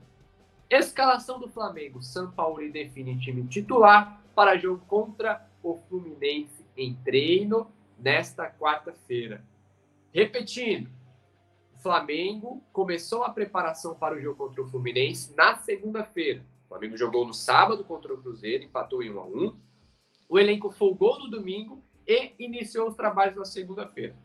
Escalação 0.69 1.39
do 1.39 1.47
Flamengo. 1.47 2.01
São 2.01 2.29
Paulo 2.31 2.57
define 2.71 3.19
time 3.19 3.47
titular 3.47 4.21
para 4.35 4.57
jogo 4.57 4.83
contra 4.87 5.47
o 5.63 5.77
Fluminense 5.89 6.63
em 6.77 6.93
treino 6.95 7.71
nesta 7.97 8.49
quarta-feira. 8.49 9.43
Repetindo, 10.13 10.89
Flamengo 11.81 12.61
começou 12.73 13.23
a 13.23 13.29
preparação 13.29 13.95
para 13.95 14.15
o 14.15 14.21
jogo 14.21 14.37
contra 14.37 14.61
o 14.61 14.67
Fluminense 14.67 15.33
na 15.35 15.55
segunda-feira. 15.55 16.45
O 16.65 16.67
Flamengo 16.69 16.97
jogou 16.97 17.25
no 17.25 17.33
sábado 17.33 17.83
contra 17.83 18.13
o 18.13 18.21
Cruzeiro, 18.21 18.63
empatou 18.63 19.01
em 19.01 19.09
1 19.09 19.19
a 19.19 19.25
1. 19.25 19.55
O 20.27 20.37
elenco 20.37 20.69
folgou 20.69 21.17
no 21.19 21.29
domingo 21.29 21.83
e 22.09 22.33
iniciou 22.39 22.87
os 22.87 22.95
trabalhos 22.95 23.35
na 23.35 23.45
segunda-feira. 23.45 24.15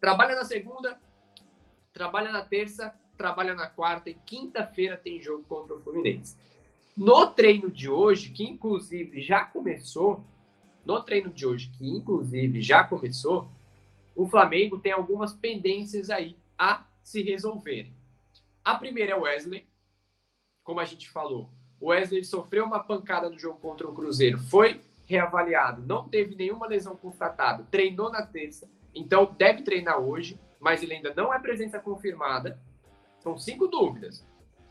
Trabalha 0.00 0.34
na 0.34 0.44
segunda, 0.44 0.98
trabalha 1.92 2.32
na 2.32 2.42
terça, 2.42 2.94
trabalha 3.18 3.54
na 3.54 3.66
quarta 3.66 4.08
e 4.08 4.14
quinta-feira 4.14 4.96
tem 4.96 5.20
jogo 5.20 5.44
contra 5.44 5.76
o 5.76 5.80
Fluminense. 5.80 6.34
No 6.96 7.26
treino 7.26 7.70
de 7.70 7.90
hoje, 7.90 8.30
que 8.30 8.42
inclusive 8.42 9.20
já 9.20 9.44
começou, 9.44 10.24
no 10.82 11.02
treino 11.02 11.30
de 11.30 11.46
hoje, 11.46 11.70
que 11.76 11.86
inclusive 11.86 12.62
já 12.62 12.82
começou, 12.82 13.50
o 14.14 14.26
Flamengo 14.26 14.78
tem 14.78 14.92
algumas 14.92 15.34
pendências 15.34 16.08
aí 16.08 16.34
a 16.58 16.86
se 17.02 17.22
resolverem. 17.22 17.92
A 18.64 18.76
primeira 18.76 19.12
é 19.12 19.14
o 19.14 19.22
Wesley, 19.22 19.66
como 20.64 20.80
a 20.80 20.86
gente 20.86 21.10
falou. 21.10 21.50
O 21.78 21.88
Wesley 21.88 22.24
sofreu 22.24 22.64
uma 22.64 22.80
pancada 22.80 23.28
no 23.28 23.38
jogo 23.38 23.58
contra 23.60 23.86
o 23.86 23.94
Cruzeiro, 23.94 24.38
foi 24.38 24.80
reavaliado, 25.06 25.82
não 25.86 26.08
teve 26.08 26.34
nenhuma 26.34 26.66
lesão 26.66 26.96
constatada, 26.96 27.66
treinou 27.70 28.10
na 28.10 28.26
terça, 28.26 28.68
então 28.94 29.34
deve 29.38 29.62
treinar 29.62 29.98
hoje, 29.98 30.38
mas 30.58 30.82
ele 30.82 30.94
ainda 30.94 31.14
não 31.14 31.32
é 31.32 31.38
presença 31.38 31.78
confirmada. 31.78 32.58
São 33.20 33.38
cinco 33.38 33.68
dúvidas. 33.68 34.26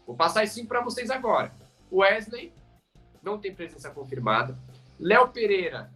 Vou 0.06 0.16
passar 0.16 0.44
as 0.44 0.52
cinco 0.52 0.68
para 0.68 0.82
vocês 0.82 1.10
agora. 1.10 1.54
Wesley 1.92 2.54
não 3.24 3.40
tem 3.40 3.54
presença 3.56 3.90
confirmada. 3.90 4.58
Léo 5.00 5.30
Pereira 5.30 5.92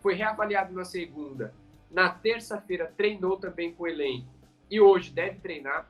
foi 0.00 0.14
reavaliado 0.14 0.72
na 0.74 0.84
segunda, 0.84 1.54
na 1.90 2.10
terça-feira 2.10 2.92
treinou 2.96 3.36
também 3.36 3.72
com 3.72 3.84
o 3.84 3.88
elenco 3.88 4.28
e 4.70 4.80
hoje 4.80 5.10
deve 5.10 5.38
treinar. 5.38 5.88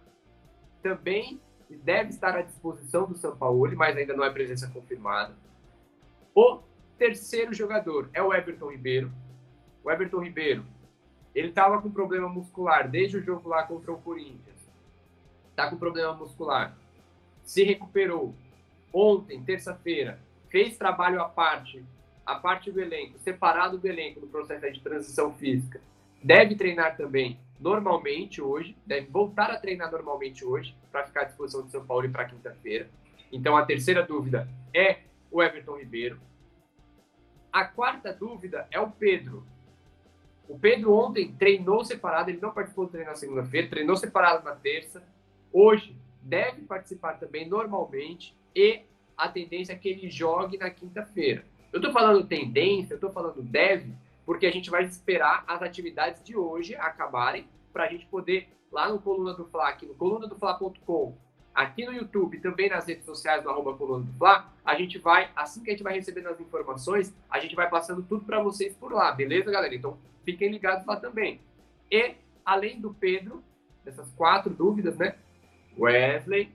Também 0.82 1.40
deve 1.68 2.10
estar 2.10 2.36
à 2.36 2.42
disposição 2.42 3.06
do 3.06 3.16
São 3.16 3.36
Paulo, 3.36 3.74
mas 3.74 3.96
ainda 3.96 4.14
não 4.14 4.24
é 4.24 4.30
presença 4.30 4.68
confirmada. 4.68 5.34
O 6.34 6.60
terceiro 6.98 7.52
jogador 7.52 8.08
é 8.12 8.22
o 8.22 8.32
Everton 8.32 8.70
Ribeiro. 8.70 9.12
O 9.82 9.90
Everton 9.90 10.20
Ribeiro, 10.20 10.64
ele 11.34 11.48
estava 11.48 11.80
com 11.80 11.90
problema 11.90 12.28
muscular 12.28 12.88
desde 12.88 13.16
o 13.16 13.22
jogo 13.22 13.48
lá 13.48 13.62
contra 13.64 13.92
o 13.92 14.00
Corinthians. 14.00 14.56
Está 15.50 15.68
com 15.68 15.76
problema 15.76 16.14
muscular. 16.14 16.76
Se 17.42 17.62
recuperou 17.62 18.34
ontem, 18.92 19.42
terça-feira, 19.42 20.18
fez 20.48 20.76
trabalho 20.76 21.20
à 21.20 21.28
parte, 21.28 21.84
a 22.24 22.36
parte 22.36 22.70
do 22.70 22.80
elenco, 22.80 23.18
separado 23.18 23.76
do 23.76 23.86
elenco 23.86 24.20
no 24.20 24.26
processo 24.26 24.72
de 24.72 24.80
transição 24.80 25.34
física 25.34 25.80
deve 26.24 26.54
treinar 26.54 26.96
também 26.96 27.38
normalmente 27.60 28.40
hoje, 28.40 28.74
deve 28.86 29.06
voltar 29.08 29.50
a 29.50 29.58
treinar 29.58 29.92
normalmente 29.92 30.42
hoje, 30.44 30.74
para 30.90 31.04
ficar 31.04 31.20
à 31.20 31.24
disposição 31.24 31.62
de 31.62 31.70
São 31.70 31.84
Paulo 31.84 32.06
e 32.06 32.08
para 32.08 32.24
quinta-feira. 32.24 32.88
Então, 33.30 33.56
a 33.56 33.64
terceira 33.64 34.02
dúvida 34.02 34.48
é 34.72 35.00
o 35.30 35.42
Everton 35.42 35.76
Ribeiro. 35.76 36.18
A 37.54 37.64
quarta 37.64 38.12
dúvida 38.12 38.66
é 38.68 38.80
o 38.80 38.90
Pedro. 38.90 39.46
O 40.48 40.58
Pedro 40.58 40.92
ontem 40.92 41.32
treinou 41.34 41.84
separado, 41.84 42.28
ele 42.28 42.40
não 42.40 42.52
participou 42.52 42.86
do 42.86 42.90
treino 42.90 43.10
na 43.10 43.14
segunda-feira, 43.14 43.70
treinou 43.70 43.96
separado 43.96 44.44
na 44.44 44.56
terça. 44.56 45.04
Hoje 45.52 45.96
deve 46.20 46.62
participar 46.62 47.12
também 47.12 47.48
normalmente 47.48 48.36
e 48.56 48.80
a 49.16 49.28
tendência 49.28 49.72
é 49.72 49.76
que 49.76 49.88
ele 49.88 50.10
jogue 50.10 50.58
na 50.58 50.68
quinta-feira. 50.68 51.44
Eu 51.72 51.78
estou 51.78 51.92
falando 51.92 52.26
tendência, 52.26 52.94
eu 52.94 52.96
estou 52.96 53.12
falando 53.12 53.40
deve, 53.40 53.94
porque 54.26 54.46
a 54.46 54.50
gente 54.50 54.68
vai 54.68 54.82
esperar 54.82 55.44
as 55.46 55.62
atividades 55.62 56.24
de 56.24 56.36
hoje 56.36 56.74
acabarem 56.74 57.46
para 57.72 57.84
a 57.84 57.88
gente 57.88 58.04
poder, 58.06 58.48
lá 58.72 58.88
no 58.88 59.00
Coluna 59.00 59.32
do 59.32 59.44
Fla, 59.44 59.68
aqui 59.68 59.86
no 59.86 59.94
colunadofla.com, 59.94 61.16
aqui 61.54 61.84
no 61.84 61.92
YouTube, 61.92 62.40
também 62.40 62.68
nas 62.68 62.86
redes 62.86 63.04
sociais 63.04 63.42
do 63.42 63.50
arroba 63.50 63.74
Coluna 63.74 64.04
do 64.04 64.12
Fla, 64.14 64.52
a 64.64 64.74
gente 64.74 64.98
vai, 64.98 65.30
assim 65.36 65.62
que 65.62 65.70
a 65.70 65.72
gente 65.72 65.82
vai 65.82 65.94
recebendo 65.94 66.28
as 66.28 66.40
informações, 66.40 67.14
a 67.30 67.38
gente 67.38 67.54
vai 67.54 67.68
passando 67.70 68.02
tudo 68.02 68.24
para 68.24 68.42
vocês 68.42 68.74
por 68.74 68.92
lá, 68.92 69.12
beleza, 69.12 69.50
galera? 69.50 69.74
Então, 69.74 69.96
fiquem 70.24 70.50
ligados 70.50 70.84
lá 70.86 70.96
também. 70.96 71.40
E, 71.90 72.14
além 72.44 72.80
do 72.80 72.92
Pedro, 72.92 73.42
dessas 73.84 74.10
quatro 74.12 74.52
dúvidas, 74.52 74.96
né? 74.96 75.14
Wesley, 75.78 76.50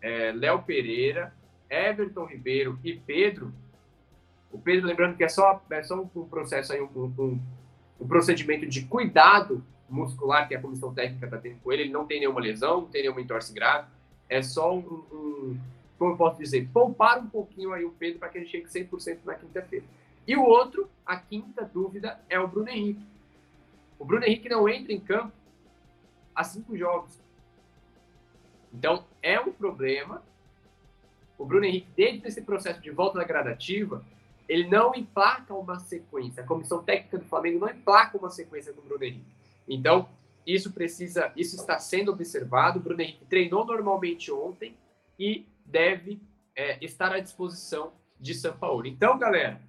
é, 0.00 0.32
Léo 0.32 0.62
Pereira, 0.62 1.34
Everton 1.68 2.24
Ribeiro 2.26 2.78
e 2.84 2.94
Pedro, 2.94 3.52
o 4.52 4.58
Pedro, 4.58 4.86
lembrando 4.86 5.16
que 5.16 5.24
é 5.24 5.28
só, 5.28 5.62
é 5.70 5.82
só 5.82 6.00
um 6.00 6.28
processo 6.28 6.72
aí, 6.72 6.80
um, 6.80 6.88
um, 6.94 7.40
um 8.00 8.06
procedimento 8.06 8.66
de 8.66 8.84
cuidado 8.84 9.64
muscular 9.88 10.48
que 10.48 10.54
a 10.54 10.60
comissão 10.60 10.94
técnica 10.94 11.26
está 11.26 11.38
tendo 11.38 11.60
com 11.60 11.72
ele. 11.72 11.82
Ele 11.82 11.92
não 11.92 12.06
tem 12.06 12.20
nenhuma 12.20 12.40
lesão, 12.40 12.82
não 12.82 12.88
tem 12.88 13.02
nenhuma 13.02 13.20
entorse 13.20 13.52
grave. 13.52 13.88
É 14.28 14.42
só 14.42 14.74
um, 14.74 15.04
um 15.12 15.60
como 15.98 16.12
eu 16.12 16.16
posso 16.16 16.38
dizer, 16.38 16.68
poupar 16.72 17.18
um 17.18 17.26
pouquinho 17.26 17.72
aí 17.72 17.84
o 17.84 17.90
Pedro 17.90 18.18
para 18.18 18.28
que 18.28 18.38
ele 18.38 18.46
chegue 18.46 18.66
100% 18.66 19.20
na 19.24 19.34
quinta-feira. 19.34 19.84
E 20.26 20.36
o 20.36 20.42
outro, 20.42 20.90
a 21.04 21.16
quinta 21.16 21.64
dúvida, 21.64 22.20
é 22.28 22.38
o 22.38 22.46
Bruno 22.46 22.68
Henrique. 22.68 23.06
O 23.98 24.04
Bruno 24.04 24.24
Henrique 24.24 24.48
não 24.48 24.68
entra 24.68 24.92
em 24.92 25.00
campo 25.00 25.32
há 26.34 26.44
cinco 26.44 26.76
jogos. 26.76 27.18
Então, 28.72 29.04
é 29.22 29.40
um 29.40 29.52
problema. 29.52 30.22
O 31.38 31.46
Bruno 31.46 31.64
Henrique, 31.64 31.88
desde 31.96 32.26
esse 32.26 32.42
processo 32.42 32.80
de 32.80 32.90
volta 32.90 33.18
da 33.18 33.24
gradativa, 33.24 34.04
ele 34.48 34.68
não 34.68 34.94
emplaca 34.94 35.54
uma 35.54 35.78
sequência. 35.78 36.42
A 36.42 36.46
comissão 36.46 36.82
técnica 36.82 37.18
do 37.18 37.24
Flamengo 37.24 37.60
não 37.60 37.70
emplaca 37.70 38.18
uma 38.18 38.30
sequência 38.30 38.72
com 38.72 38.80
o 38.80 38.84
Bruno 38.84 39.04
Henrique. 39.04 39.24
Então, 39.66 40.08
isso 40.46 40.72
precisa, 40.72 41.32
isso 41.36 41.56
está 41.56 41.78
sendo 41.78 42.12
observado. 42.12 42.78
Bruno 42.78 43.00
Henrique 43.00 43.24
treinou 43.24 43.64
normalmente 43.64 44.30
ontem 44.30 44.76
e 45.18 45.44
deve 45.64 46.20
é, 46.54 46.82
estar 46.84 47.12
à 47.12 47.18
disposição 47.18 47.92
de 48.20 48.34
São 48.34 48.56
Paulo. 48.56 48.86
Então, 48.86 49.18
galera, 49.18 49.60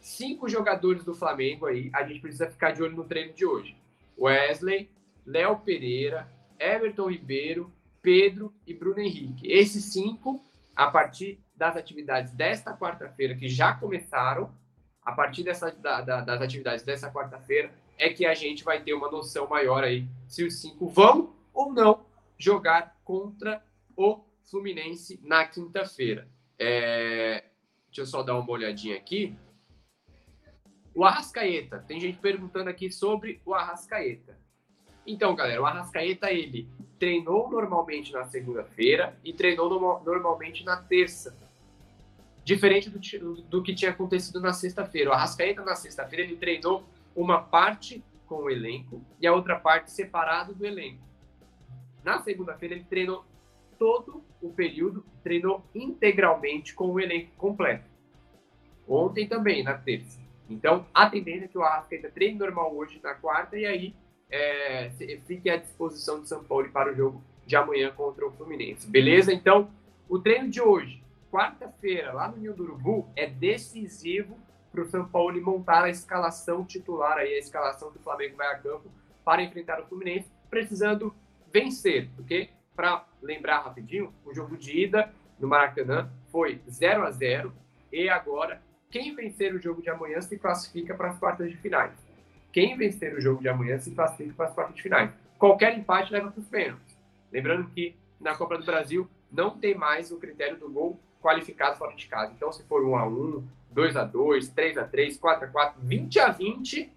cinco 0.00 0.48
jogadores 0.48 1.04
do 1.04 1.14
Flamengo 1.14 1.66
aí, 1.66 1.90
a 1.92 2.02
gente 2.04 2.20
precisa 2.20 2.48
ficar 2.48 2.72
de 2.72 2.82
olho 2.82 2.96
no 2.96 3.04
treino 3.04 3.34
de 3.34 3.44
hoje. 3.44 3.76
Wesley, 4.18 4.88
Léo 5.26 5.58
Pereira, 5.58 6.26
Everton 6.58 7.10
Ribeiro, 7.10 7.70
Pedro 8.00 8.54
e 8.66 8.72
Bruno 8.72 9.00
Henrique. 9.00 9.50
Esses 9.50 9.92
cinco, 9.92 10.42
a 10.74 10.90
partir 10.90 11.38
das 11.54 11.76
atividades 11.76 12.32
desta 12.32 12.74
quarta-feira, 12.76 13.34
que 13.34 13.48
já 13.48 13.74
começaram, 13.74 14.50
a 15.04 15.12
partir 15.12 15.42
dessa, 15.42 15.70
da, 15.70 16.00
da, 16.00 16.20
das 16.20 16.40
atividades 16.40 16.84
dessa 16.84 17.10
quarta-feira, 17.10 17.70
é 17.98 18.10
que 18.10 18.26
a 18.26 18.34
gente 18.34 18.62
vai 18.64 18.82
ter 18.82 18.94
uma 18.94 19.10
noção 19.10 19.48
maior 19.48 19.82
aí 19.84 20.06
se 20.28 20.44
os 20.44 20.60
cinco 20.60 20.88
vão 20.88 21.34
ou 21.52 21.72
não 21.72 22.04
jogar 22.38 22.96
contra 23.04 23.64
o 23.96 24.20
Fluminense 24.44 25.18
na 25.22 25.44
quinta-feira. 25.44 26.28
É... 26.58 27.44
Deixa 27.86 28.02
eu 28.02 28.06
só 28.06 28.22
dar 28.22 28.38
uma 28.38 28.50
olhadinha 28.50 28.96
aqui. 28.96 29.34
O 30.94 31.04
Arrascaeta. 31.04 31.78
Tem 31.86 31.98
gente 32.00 32.18
perguntando 32.18 32.70
aqui 32.70 32.90
sobre 32.90 33.40
o 33.44 33.54
Arrascaeta. 33.54 34.38
Então, 35.06 35.34
galera, 35.34 35.62
o 35.62 35.66
Arrascaeta, 35.66 36.30
ele 36.30 36.68
treinou 36.98 37.50
normalmente 37.50 38.12
na 38.12 38.24
segunda-feira 38.24 39.18
e 39.24 39.32
treinou 39.32 39.68
no, 39.68 40.04
normalmente 40.04 40.64
na 40.64 40.76
terça. 40.76 41.36
Diferente 42.44 42.90
do, 42.90 43.34
do 43.42 43.62
que 43.62 43.74
tinha 43.74 43.90
acontecido 43.90 44.40
na 44.40 44.52
sexta-feira. 44.52 45.10
O 45.10 45.12
Arrascaeta, 45.12 45.64
na 45.64 45.74
sexta-feira, 45.74 46.24
ele 46.24 46.36
treinou 46.36 46.84
uma 47.16 47.40
parte 47.40 48.04
com 48.26 48.42
o 48.42 48.50
elenco 48.50 49.02
e 49.20 49.26
a 49.26 49.32
outra 49.32 49.58
parte 49.58 49.90
separado 49.90 50.54
do 50.54 50.66
elenco. 50.66 51.02
Na 52.04 52.20
segunda-feira, 52.20 52.74
ele 52.74 52.84
treinou 52.84 53.24
todo 53.78 54.22
o 54.40 54.50
período, 54.50 55.04
treinou 55.22 55.64
integralmente 55.74 56.74
com 56.74 56.92
o 56.92 57.00
elenco 57.00 57.32
completo. 57.36 57.84
Ontem 58.86 59.26
também, 59.26 59.64
na 59.64 59.74
terça. 59.74 60.20
Então, 60.48 60.86
a 60.94 61.10
tendência 61.10 61.46
é 61.46 61.48
que 61.48 61.58
o 61.58 61.62
Arrascaeta 61.62 62.10
treine 62.10 62.38
normal 62.38 62.74
hoje, 62.76 63.00
na 63.02 63.14
quarta, 63.14 63.58
e 63.58 63.66
aí 63.66 63.94
é, 64.30 64.90
fique 65.26 65.50
à 65.50 65.56
disposição 65.56 66.20
de 66.20 66.28
São 66.28 66.44
Paulo 66.44 66.70
para 66.70 66.92
o 66.92 66.94
jogo 66.94 67.22
de 67.44 67.56
amanhã 67.56 67.90
contra 67.92 68.26
o 68.26 68.32
Fluminense. 68.32 68.88
Beleza? 68.88 69.32
Então, 69.32 69.70
o 70.08 70.18
treino 70.18 70.48
de 70.48 70.60
hoje, 70.60 71.02
quarta-feira, 71.30 72.12
lá 72.12 72.28
no 72.28 72.36
Ninho 72.36 72.54
do 72.54 72.62
Urubu, 72.62 73.08
é 73.16 73.26
decisivo 73.26 74.36
para 74.76 74.84
o 74.84 74.90
São 74.90 75.08
Paulo 75.08 75.40
montar 75.42 75.84
a 75.84 75.88
escalação 75.88 76.62
titular, 76.62 77.16
aí, 77.16 77.34
a 77.34 77.38
escalação 77.38 77.90
que 77.90 77.96
o 77.96 78.02
Flamengo 78.02 78.36
vai 78.36 78.48
a 78.48 78.58
campo 78.58 78.90
para 79.24 79.42
enfrentar 79.42 79.80
o 79.80 79.86
Fluminense, 79.86 80.30
precisando 80.50 81.14
vencer, 81.50 82.10
porque, 82.14 82.50
para 82.74 83.06
lembrar 83.22 83.60
rapidinho, 83.60 84.12
o 84.24 84.34
jogo 84.34 84.54
de 84.56 84.84
ida 84.84 85.10
no 85.40 85.48
Maracanã 85.48 86.10
foi 86.30 86.60
0 86.68 87.04
a 87.04 87.10
0 87.10 87.52
e 87.90 88.08
agora 88.10 88.60
quem 88.90 89.14
vencer 89.14 89.54
o 89.54 89.58
jogo 89.58 89.80
de 89.80 89.88
amanhã 89.88 90.20
se 90.20 90.38
classifica 90.38 90.94
para 90.94 91.08
as 91.08 91.18
quartas 91.18 91.50
de 91.50 91.56
finais. 91.56 91.92
Quem 92.52 92.76
vencer 92.76 93.14
o 93.14 93.20
jogo 93.20 93.40
de 93.40 93.48
amanhã 93.48 93.78
se 93.78 93.90
classifica 93.92 94.34
para 94.34 94.46
as 94.46 94.54
quartas 94.54 94.76
de 94.76 94.82
finais. 94.82 95.10
Qualquer 95.38 95.76
empate 95.76 96.12
leva 96.12 96.30
para 96.30 96.40
os 96.40 96.48
pênaltis. 96.48 96.96
Lembrando 97.32 97.68
que 97.70 97.96
na 98.20 98.34
Copa 98.34 98.58
do 98.58 98.64
Brasil 98.64 99.08
não 99.32 99.58
tem 99.58 99.74
mais 99.74 100.10
o 100.10 100.18
critério 100.18 100.58
do 100.58 100.70
gol 100.70 101.00
qualificado 101.26 101.76
fora 101.76 101.96
de 101.96 102.06
casa. 102.06 102.32
Então, 102.36 102.52
se 102.52 102.62
for 102.62 102.84
1 102.84 102.96
a 102.96 103.08
1 103.08 103.44
2 103.72 103.96
a 103.96 104.04
2 104.04 104.48
3 104.50 104.78
a 104.78 104.84
3 104.84 105.18
4 105.18 105.44
a 105.44 105.48
4 105.48 105.80
20 105.82 106.20
a 106.20 106.28
20 106.30 106.92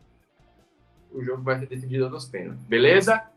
o 1.11 1.23
jogo 1.23 1.41
vai 1.41 1.57
ser 1.57 1.65
decidido 1.65 2.07
nos 2.07 2.27
pênaltis. 2.27 2.63
Beleza? 2.65 3.27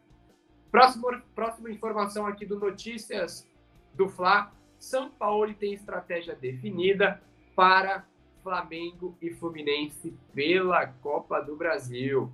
Próximo, 0.70 1.08
próxima 1.34 1.70
informação 1.70 2.26
aqui 2.26 2.44
do 2.44 2.58
Notícias 2.58 3.48
do 3.94 4.06
Fla. 4.10 4.52
São 4.78 5.08
Paulo 5.08 5.54
tem 5.54 5.72
estratégia 5.72 6.34
definida 6.34 7.22
para 7.56 8.04
Flamengo 8.42 9.16
e 9.22 9.30
Fluminense 9.30 10.14
pela 10.34 10.86
Copa 10.86 11.40
do 11.40 11.56
Brasil. 11.56 12.30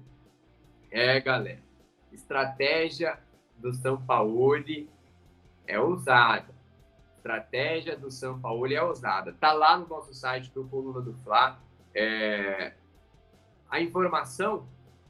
É, 0.90 1.20
galera. 1.20 1.62
Estratégia 2.12 3.18
do 3.56 3.72
São 3.72 4.00
Paulo 4.00 4.56
é 5.64 5.78
ousada. 5.78 6.57
Estratégia 7.18 7.96
do 7.96 8.10
São 8.10 8.40
Paulo 8.40 8.72
é 8.72 8.82
ousada. 8.82 9.32
Tá 9.32 9.52
lá 9.52 9.76
no 9.76 9.88
nosso 9.88 10.14
site 10.14 10.50
do 10.52 10.64
Coluna 10.64 11.00
do 11.00 11.12
Fla. 11.24 11.60
É... 11.94 12.72
A 13.68 13.80
informação, 13.80 14.66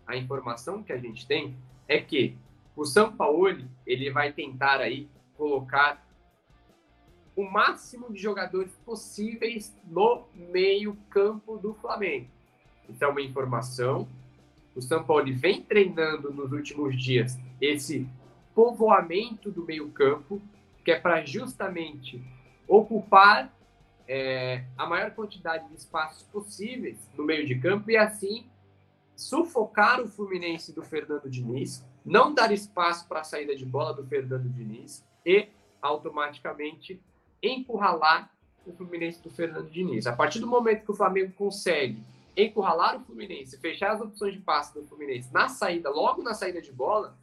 a 0.06 0.16
informação 0.16 0.82
que 0.82 0.92
a 0.92 0.98
gente 0.98 1.26
tem 1.26 1.56
é 1.86 2.00
que 2.00 2.36
o 2.74 2.84
São 2.84 3.14
Paulo 3.14 3.64
ele 3.86 4.10
vai 4.10 4.32
tentar 4.32 4.80
aí 4.80 5.08
colocar 5.36 6.04
o 7.36 7.44
máximo 7.44 8.12
de 8.12 8.18
jogadores 8.20 8.72
possíveis 8.84 9.76
no 9.85 10.24
meio-campo 10.35 11.56
do 11.59 11.74
Flamengo. 11.74 12.26
É 13.00 13.06
uma 13.06 13.20
informação. 13.20 14.09
O 14.74 14.83
São 14.83 15.04
Paulo 15.04 15.33
vem 15.35 15.62
treinando 15.62 16.33
nos 16.33 16.50
últimos 16.52 17.00
dias 17.00 17.38
esse 17.61 18.09
povoamento 18.54 19.52
do 19.52 19.64
meio-campo, 19.64 20.42
que 20.88 20.92
é 20.92 20.98
para 20.98 21.22
justamente 21.22 22.18
ocupar 22.66 23.55
é, 24.09 24.64
a 24.74 24.87
maior 24.87 25.11
quantidade 25.11 25.68
de 25.68 25.74
espaços 25.74 26.22
possíveis 26.22 27.11
no 27.14 27.24
meio 27.24 27.46
de 27.46 27.59
campo 27.59 27.90
e 27.90 27.96
assim 27.98 28.46
sufocar 29.14 30.01
o 30.01 30.09
Fluminense 30.09 30.72
do 30.72 30.83
Fernando 30.83 31.29
Diniz, 31.29 31.85
não 32.03 32.33
dar 32.33 32.53
espaço 32.53 33.07
para 33.07 33.20
a 33.20 33.22
saída 33.22 33.55
de 33.55 33.66
bola 33.66 33.92
do 33.92 34.03
Fernando 34.07 34.48
Diniz 34.48 35.05
e 35.27 35.48
automaticamente 35.83 36.98
encurralar 37.42 38.33
o 38.64 38.72
Fluminense 38.72 39.22
do 39.22 39.29
Fernando 39.29 39.68
Diniz. 39.68 40.07
A 40.07 40.16
partir 40.16 40.38
do 40.38 40.46
momento 40.46 40.87
que 40.87 40.90
o 40.90 40.96
Flamengo 40.96 41.35
consegue 41.35 42.03
encurralar 42.35 42.96
o 42.96 43.05
Fluminense, 43.05 43.59
fechar 43.59 43.92
as 43.92 44.01
opções 44.01 44.33
de 44.33 44.40
passe 44.40 44.72
do 44.72 44.87
Fluminense 44.87 45.31
na 45.35 45.51
saída, 45.51 45.90
logo 45.90 46.22
na 46.22 46.33
saída 46.33 46.62
de 46.62 46.72
bola, 46.72 47.14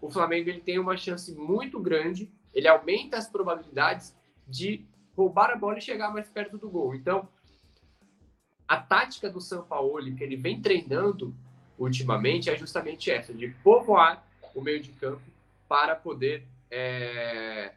o 0.00 0.10
Flamengo 0.10 0.50
ele 0.50 0.60
tem 0.60 0.80
uma 0.80 0.96
chance 0.96 1.32
muito 1.32 1.78
grande, 1.78 2.28
ele 2.54 2.68
aumenta 2.68 3.16
as 3.16 3.28
probabilidades 3.28 4.16
de 4.46 4.84
roubar 5.16 5.50
a 5.50 5.56
bola 5.56 5.78
e 5.78 5.82
chegar 5.82 6.12
mais 6.12 6.28
perto 6.28 6.56
do 6.56 6.70
gol. 6.70 6.94
Então, 6.94 7.28
a 8.66 8.76
tática 8.76 9.30
do 9.30 9.40
São 9.40 9.64
Paulo 9.64 10.14
que 10.14 10.22
ele 10.22 10.36
vem 10.36 10.60
treinando 10.60 11.34
ultimamente 11.78 12.50
é 12.50 12.56
justamente 12.56 13.10
essa, 13.10 13.32
de 13.32 13.48
povoar 13.62 14.26
o 14.54 14.60
meio 14.60 14.80
de 14.80 14.92
campo 14.92 15.22
para 15.68 15.94
poder 15.94 16.46
é, 16.70 17.72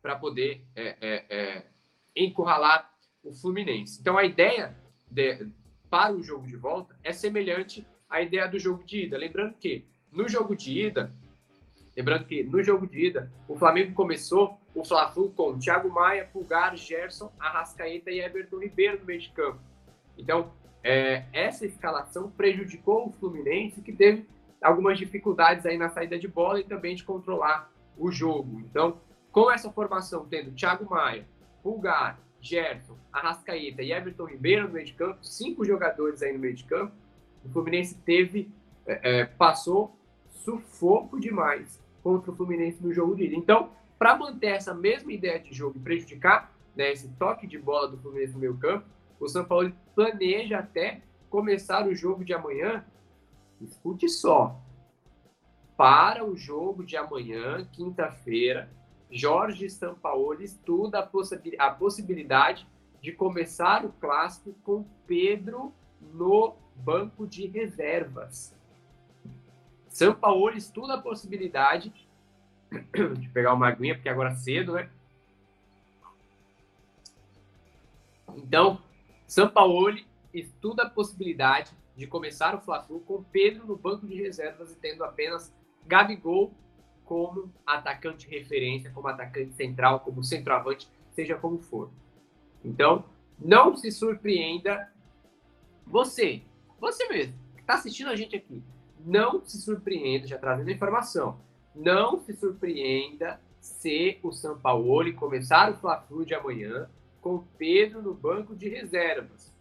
para 0.00 0.16
poder 0.16 0.62
é, 0.76 0.96
é, 1.00 1.24
é, 1.28 1.66
encurralar 2.14 2.92
o 3.22 3.32
Fluminense. 3.32 3.98
Então, 4.00 4.18
a 4.18 4.24
ideia 4.24 4.76
de, 5.10 5.46
para 5.88 6.12
o 6.12 6.22
jogo 6.22 6.46
de 6.46 6.56
volta 6.56 6.94
é 7.02 7.12
semelhante 7.12 7.86
à 8.08 8.20
ideia 8.20 8.46
do 8.46 8.58
jogo 8.58 8.84
de 8.84 9.04
ida. 9.04 9.16
Lembrando 9.16 9.54
que 9.54 9.86
no 10.12 10.28
jogo 10.28 10.54
de 10.54 10.86
ida, 10.86 11.10
lembrando 11.96 12.24
que 12.24 12.42
no 12.42 12.62
jogo 12.62 12.86
de 12.86 13.06
ida, 13.06 13.30
o 13.48 13.56
Flamengo 13.56 13.92
começou 13.94 14.58
o 14.74 14.84
Fla-Flu 14.84 15.30
com 15.30 15.58
Thiago 15.58 15.88
Maia, 15.88 16.28
Pulgar, 16.32 16.76
Gerson, 16.76 17.32
Arrascaeta 17.38 18.10
e 18.10 18.20
Everton 18.20 18.58
Ribeiro 18.58 18.98
no 18.98 19.04
meio 19.04 19.20
de 19.20 19.30
campo. 19.30 19.60
Então, 20.18 20.50
é, 20.82 21.24
essa 21.32 21.64
escalação 21.64 22.30
prejudicou 22.30 23.08
o 23.08 23.12
Fluminense, 23.12 23.80
que 23.80 23.92
teve 23.92 24.26
algumas 24.60 24.98
dificuldades 24.98 25.64
aí 25.64 25.78
na 25.78 25.88
saída 25.88 26.18
de 26.18 26.26
bola 26.26 26.60
e 26.60 26.64
também 26.64 26.94
de 26.94 27.04
controlar 27.04 27.70
o 27.96 28.10
jogo. 28.10 28.60
Então, 28.60 28.98
com 29.30 29.50
essa 29.50 29.70
formação, 29.70 30.26
tendo 30.26 30.52
Thiago 30.52 30.88
Maia, 30.90 31.26
Pulgar, 31.62 32.18
Gerson, 32.40 32.96
Arrascaeta 33.12 33.82
e 33.82 33.92
Everton 33.92 34.26
Ribeiro 34.26 34.66
no 34.66 34.74
meio 34.74 34.86
de 34.86 34.92
campo, 34.92 35.24
cinco 35.24 35.64
jogadores 35.64 36.22
aí 36.22 36.32
no 36.32 36.38
meio 36.38 36.54
de 36.54 36.64
campo, 36.64 36.92
o 37.44 37.48
Fluminense 37.48 37.94
teve, 38.04 38.50
é, 38.86 39.20
é, 39.20 39.24
passou 39.24 39.96
sufoco 40.30 41.18
demais 41.18 41.82
contra 42.04 42.30
o 42.30 42.36
Fluminense 42.36 42.82
no 42.82 42.92
jogo 42.92 43.16
de 43.16 43.24
ida. 43.24 43.34
Então, 43.34 43.70
para 43.98 44.16
manter 44.16 44.48
essa 44.48 44.74
mesma 44.74 45.10
ideia 45.10 45.40
de 45.40 45.54
jogo 45.54 45.78
e 45.78 45.80
prejudicar 45.80 46.52
né, 46.76 46.92
esse 46.92 47.08
toque 47.14 47.46
de 47.46 47.58
bola 47.58 47.88
do 47.88 47.96
Fluminense 47.96 48.34
no 48.34 48.40
meio 48.40 48.56
campo, 48.58 48.84
o 49.18 49.26
São 49.26 49.44
Paulo 49.44 49.72
planeja 49.94 50.58
até 50.58 51.00
começar 51.30 51.88
o 51.88 51.94
jogo 51.94 52.22
de 52.22 52.34
amanhã, 52.34 52.84
escute 53.60 54.08
só, 54.08 54.60
para 55.76 56.24
o 56.24 56.36
jogo 56.36 56.84
de 56.84 56.96
amanhã, 56.96 57.66
quinta-feira, 57.72 58.70
Jorge 59.10 59.68
Sampaoli 59.70 60.44
estuda 60.44 60.98
a, 60.98 61.66
a 61.66 61.70
possibilidade 61.70 62.66
de 63.00 63.12
começar 63.12 63.84
o 63.84 63.92
clássico 63.92 64.54
com 64.62 64.84
Pedro 65.06 65.72
no 66.00 66.54
banco 66.76 67.26
de 67.26 67.46
reservas. 67.46 68.54
Sampaoli 69.94 70.58
estuda 70.58 70.94
a 70.94 71.00
possibilidade 71.00 71.94
de 73.16 73.28
pegar 73.28 73.54
uma 73.54 73.68
aguinha, 73.68 73.94
porque 73.94 74.08
agora 74.08 74.32
é 74.32 74.34
cedo, 74.34 74.72
né? 74.72 74.90
Então, 78.34 78.82
Sampaoli 79.24 80.04
estuda 80.32 80.82
a 80.82 80.90
possibilidade 80.90 81.70
de 81.96 82.08
começar 82.08 82.56
o 82.56 82.60
Fla-Flu 82.60 82.98
com 83.06 83.22
Pedro 83.22 83.68
no 83.68 83.76
banco 83.76 84.04
de 84.04 84.16
reservas 84.16 84.72
e 84.72 84.74
tendo 84.74 85.04
apenas 85.04 85.54
Gabigol 85.86 86.52
como 87.04 87.52
atacante 87.64 88.28
referência, 88.28 88.90
como 88.90 89.06
atacante 89.06 89.54
central, 89.54 90.00
como 90.00 90.24
centroavante, 90.24 90.88
seja 91.12 91.36
como 91.36 91.60
for. 91.60 91.88
Então, 92.64 93.04
não 93.38 93.76
se 93.76 93.92
surpreenda 93.92 94.92
você, 95.86 96.42
você 96.80 97.06
mesmo, 97.06 97.34
que 97.54 97.60
está 97.60 97.74
assistindo 97.74 98.10
a 98.10 98.16
gente 98.16 98.34
aqui, 98.34 98.60
não 99.04 99.44
se 99.44 99.58
surpreenda, 99.60 100.26
já 100.26 100.38
trazendo 100.38 100.70
informação, 100.70 101.38
não 101.74 102.18
se 102.18 102.34
surpreenda 102.34 103.40
se 103.60 104.18
o 104.22 104.32
São 104.32 104.58
Paulo 104.58 105.12
começar 105.14 105.70
o 105.70 105.76
Fla-Flu 105.76 106.24
de 106.24 106.34
amanhã 106.34 106.88
com 107.20 107.44
Pedro 107.58 108.02
no 108.02 108.14
banco 108.14 108.54
de 108.54 108.68
reservas. 108.68 109.54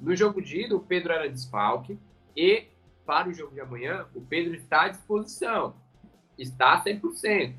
No 0.00 0.16
jogo 0.16 0.40
de 0.40 0.62
ida, 0.62 0.76
o 0.76 0.80
Pedro 0.80 1.12
era 1.12 1.28
desfalque 1.28 1.98
e 2.36 2.66
para 3.04 3.28
o 3.28 3.34
jogo 3.34 3.54
de 3.54 3.60
amanhã, 3.60 4.06
o 4.14 4.20
Pedro 4.20 4.54
está 4.54 4.82
à 4.82 4.88
disposição 4.88 5.74
está 6.42 6.82
100%. 6.82 7.54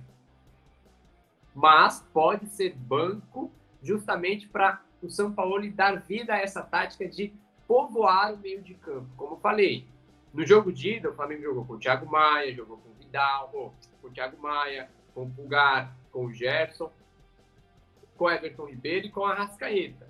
Mas 1.54 2.06
pode 2.14 2.48
ser 2.48 2.76
banco 2.76 3.52
justamente 3.82 4.48
para 4.48 4.82
o 5.02 5.10
São 5.10 5.32
Paulo 5.32 5.70
dar 5.72 6.02
vida 6.02 6.34
a 6.34 6.40
essa 6.40 6.62
tática 6.62 7.08
de 7.08 7.34
povoar 7.68 8.34
o 8.34 8.38
meio 8.38 8.62
de 8.62 8.74
campo. 8.76 9.08
Como 9.16 9.38
falei, 9.38 9.88
no 10.34 10.46
jogo 10.46 10.72
de 10.72 10.96
ida, 10.96 11.10
o 11.10 11.16
Flamengo 11.16 11.44
jogou 11.44 11.66
com 11.66 11.74
o 11.74 11.80
Thiago 11.80 12.10
Maia, 12.10 12.56
jogou 12.56 12.78
com 12.78 12.90
o 12.90 12.94
Vidal, 12.94 13.50
com 14.02 14.08
o 14.08 14.12
Thiago 14.12 14.42
Maia, 14.42 14.90
com 15.14 15.24
o 15.24 15.30
Pulgar, 15.30 15.96
com 16.12 16.26
o 16.26 16.34
Gerson, 16.34 16.92
com 18.16 18.26
o 18.26 18.30
Everton 18.30 18.66
Ribeiro 18.66 19.08
e 19.08 19.12
com 19.12 19.26
a 19.26 19.34
Rascaeta. 19.34 20.10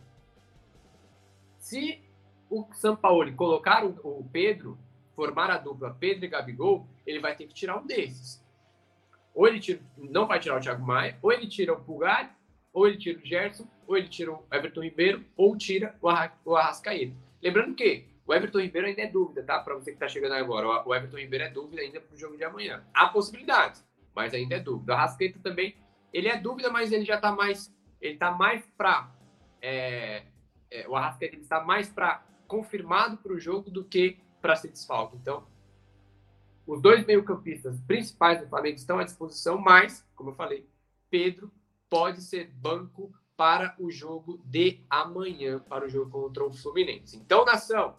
Se 1.57 2.01
o 2.49 2.65
São 2.73 2.95
Paulo 2.95 3.33
colocar 3.33 3.83
o 3.85 4.27
Pedro, 4.31 4.77
formar 5.15 5.49
a 5.49 5.57
dupla 5.57 5.95
Pedro 5.99 6.25
e 6.25 6.27
Gabigol, 6.27 6.85
ele 7.05 7.19
vai 7.19 7.35
ter 7.35 7.47
que 7.47 7.53
tirar 7.53 7.77
um 7.77 7.85
desses. 7.85 8.43
Ou 9.33 9.47
ele 9.47 9.59
tira, 9.59 9.79
não 9.97 10.27
vai 10.27 10.39
tirar 10.39 10.57
o 10.57 10.59
Thiago 10.59 10.85
Maia, 10.85 11.17
ou 11.21 11.31
ele 11.31 11.47
tira 11.47 11.73
o 11.73 11.81
Pulgar, 11.81 12.37
ou 12.73 12.87
ele 12.87 12.97
tira 12.97 13.19
o 13.19 13.25
Gerson, 13.25 13.67
ou 13.87 13.97
ele 13.97 14.07
tira 14.07 14.31
o 14.33 14.43
Everton 14.51 14.83
Ribeiro, 14.83 15.25
ou 15.35 15.57
tira 15.57 15.95
o 16.01 16.55
Arrascaeta. 16.55 17.15
Lembrando 17.41 17.73
que 17.75 18.10
o 18.25 18.33
Everton 18.33 18.59
Ribeiro 18.59 18.87
ainda 18.87 19.01
é 19.01 19.07
dúvida, 19.07 19.43
tá? 19.43 19.59
Para 19.59 19.75
você 19.75 19.91
que 19.91 19.95
está 19.95 20.07
chegando 20.07 20.33
agora, 20.33 20.87
o 20.87 20.95
Everton 20.95 21.17
Ribeiro 21.17 21.45
é 21.45 21.49
dúvida 21.49 21.81
ainda 21.81 21.99
para 21.99 22.13
o 22.13 22.17
jogo 22.17 22.37
de 22.37 22.43
amanhã. 22.43 22.85
Há 22.93 23.07
possibilidades, 23.07 23.85
mas 24.15 24.33
ainda 24.33 24.55
é 24.55 24.59
dúvida. 24.59 24.93
O 24.93 24.95
Arrascaeta 24.95 25.39
também, 25.39 25.75
ele 26.13 26.27
é 26.27 26.37
dúvida, 26.37 26.69
mas 26.69 26.91
ele 26.91 27.05
já 27.05 27.15
está 27.15 27.31
mais, 27.31 27.73
ele 27.99 28.13
está 28.13 28.31
mais 28.31 28.65
para 28.77 29.11
é, 29.61 30.23
é, 30.69 30.87
o 30.87 30.95
Arrascaeta 30.95 31.35
está 31.35 31.63
mais 31.63 31.89
para 31.89 32.25
confirmado 32.47 33.17
para 33.17 33.33
o 33.33 33.39
jogo 33.39 33.69
do 33.69 33.83
que 33.83 34.17
para 34.41 34.55
ser 34.55 34.69
desfalque. 34.69 35.17
Então, 35.17 35.45
os 36.65 36.81
dois 36.81 37.05
meio-campistas 37.05 37.79
principais 37.81 38.39
do 38.39 38.47
Flamengo 38.47 38.75
estão 38.75 38.97
à 38.97 39.03
disposição, 39.03 39.57
mas, 39.57 40.07
como 40.15 40.31
eu 40.31 40.35
falei, 40.35 40.67
Pedro 41.09 41.51
pode 41.89 42.21
ser 42.21 42.49
banco 42.53 43.13
para 43.35 43.75
o 43.79 43.91
jogo 43.91 44.41
de 44.45 44.83
amanhã, 44.89 45.59
para 45.59 45.85
o 45.85 45.89
jogo 45.89 46.11
contra 46.11 46.45
o 46.45 46.53
Fluminense. 46.53 47.17
Então, 47.17 47.43
nação, 47.43 47.97